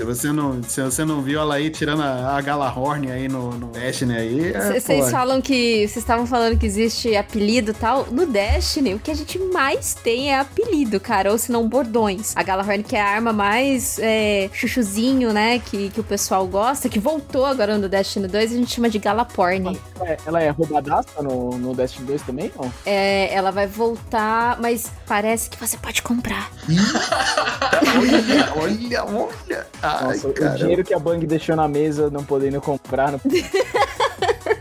[0.00, 3.50] Se você não, se você não viu ela aí tirando a, a Galahorn aí no,
[3.50, 4.52] no Destiny aí.
[4.54, 5.86] é, Vocês pô, falam que.
[5.86, 8.06] Vocês estavam falando que existe apelido e tal.
[8.10, 11.30] No Destiny, o que a gente mais tem é apelido, cara.
[11.30, 12.34] Ou se não, bordões.
[12.34, 15.58] A Galahorn, que é a arma mais é, chuchuzinho, né?
[15.58, 18.98] Que, que o pessoal gosta, que voltou agora no Destiny 2, a gente chama de
[18.98, 19.78] Galaporn.
[19.96, 22.72] Ela é, ela é roubadaça no, no Destiny 2 também, não?
[22.86, 26.50] É, ela vai voltar, mas parece que você pode comprar.
[27.90, 29.66] Olha, olha, olha.
[29.98, 33.12] Ai, Nossa, o dinheiro que a Bang deixou na mesa, não podendo comprar.
[33.12, 33.20] Não...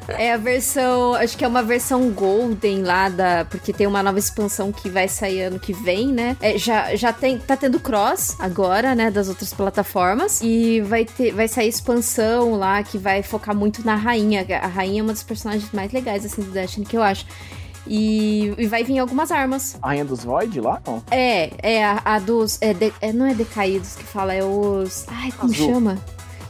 [0.17, 1.13] É a versão.
[1.13, 3.45] Acho que é uma versão Golden lá da.
[3.45, 6.35] Porque tem uma nova expansão que vai sair ano que vem, né?
[6.41, 7.37] É, já, já tem.
[7.37, 9.11] Tá tendo cross agora, né?
[9.11, 10.41] Das outras plataformas.
[10.41, 11.31] E vai ter.
[11.31, 14.45] Vai sair expansão lá que vai focar muito na rainha.
[14.61, 17.25] A rainha é uma dos personagens mais legais, assim, do Destiny, que eu acho.
[17.89, 19.75] E, e vai vir algumas armas.
[19.81, 21.01] A Rainha dos Void lá, não?
[21.09, 22.57] É, é a, a dos.
[22.61, 25.05] É de- é, não é decaídos que fala, é os.
[25.07, 25.73] Ai, como Azul.
[25.73, 25.97] chama?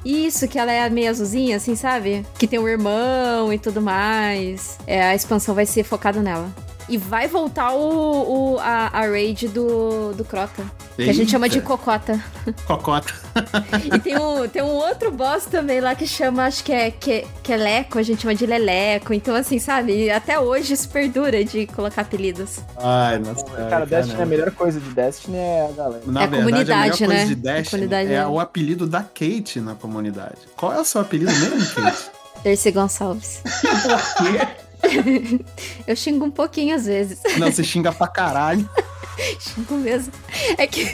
[0.04, 2.26] Isso, que ela é meio azulzinha, assim, sabe?
[2.38, 4.78] Que tem um irmão e tudo mais.
[4.88, 6.50] É, a expansão vai ser focada nela.
[6.90, 10.64] E vai voltar o, o- a, a raid do, do Crota.
[10.96, 11.68] Que a gente chama de Eita.
[11.68, 12.20] Cocota.
[12.68, 13.14] Cocota.
[13.96, 17.26] E tem um, tem um outro boss também lá que chama, acho que é que,
[17.42, 19.14] Queleco, a gente chama de Leleco.
[19.14, 20.10] Então, assim, sabe?
[20.12, 22.58] Até hoje isso perdura de colocar apelidos.
[22.76, 23.46] Ai, nossa.
[23.70, 26.04] Cara, Destiny, a melhor coisa de Destiny é a galera.
[26.06, 27.26] Na É a verdade, comunidade, a melhor coisa né?
[27.26, 30.36] de A Destiny comunidade é é- o apelido da Kate na comunidade.
[30.58, 32.10] Qual é o seu apelido mesmo, Kate?
[32.44, 33.42] Dercy Gonçalves.
[35.86, 37.20] Eu xingo um pouquinho às vezes.
[37.38, 38.68] Não, você xinga pra caralho.
[39.40, 40.14] Xingo mesmo.
[40.58, 40.86] É que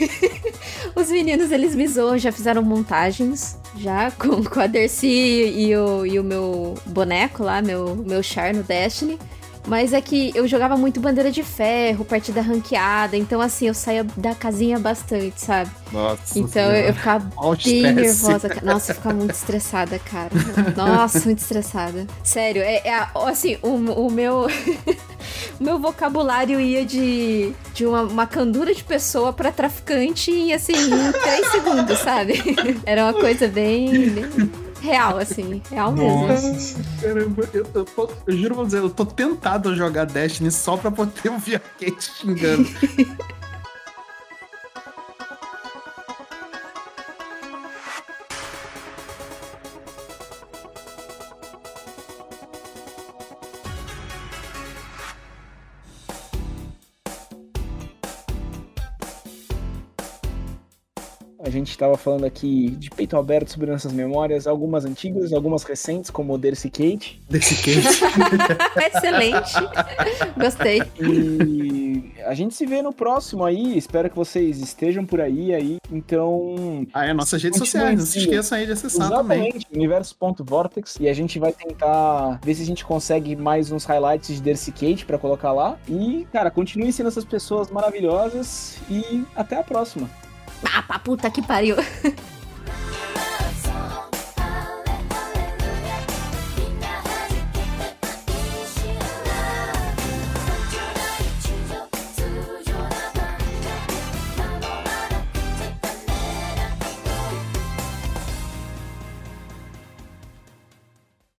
[0.96, 6.04] os meninos, eles me zoam, já fizeram montagens, já, com, com a Dercy e o,
[6.04, 9.18] e o meu boneco lá, meu, meu char no Destiny.
[9.66, 14.04] Mas é que eu jogava muito bandeira de ferro, partida ranqueada, então assim, eu saía
[14.16, 15.70] da casinha bastante, sabe?
[15.92, 16.38] Nossa.
[16.38, 16.78] Então Senhora.
[16.80, 17.94] eu ficava o bem estresse.
[17.94, 18.50] nervosa.
[18.62, 20.30] Nossa, eu ficava muito estressada, cara.
[20.76, 22.06] Nossa, muito estressada.
[22.22, 24.46] Sério, é, é assim, o, o meu.
[25.58, 30.72] o meu vocabulário ia de, de uma, uma candura de pessoa pra traficante em, assim,
[30.72, 32.42] em três segundos, sabe?
[32.84, 35.62] Era uma coisa bem, bem real, assim.
[35.70, 36.26] Real mesmo.
[36.28, 36.76] Nossa.
[37.00, 40.76] Caramba, eu, eu, tô- eu juro pra você, eu tô tentado a jogar Destiny só
[40.76, 42.68] pra poder ouvir a Kate xingando.
[61.76, 66.10] A gente tava falando aqui de peito aberto sobre nossas memórias, algumas antigas, algumas recentes,
[66.10, 67.20] como o Dercy Kate.
[67.28, 68.00] Desse case.
[68.80, 69.52] Excelente.
[70.38, 70.82] Gostei.
[70.98, 73.76] E a gente se vê no próximo aí.
[73.76, 75.76] Espero que vocês estejam por aí aí.
[75.92, 77.98] Então, ah, é, nossas redes sociais.
[77.98, 78.30] Não se seguindo.
[78.30, 79.40] esqueçam aí de acessar também.
[79.40, 80.96] Exatamente, universo.vortex.
[80.98, 84.72] E a gente vai tentar ver se a gente consegue mais uns highlights de Dercy
[84.72, 85.76] Kate pra colocar lá.
[85.86, 88.78] E, cara, continue sendo essas pessoas maravilhosas.
[88.88, 90.08] E até a próxima.
[90.64, 91.76] Ah, pra puta que pariu.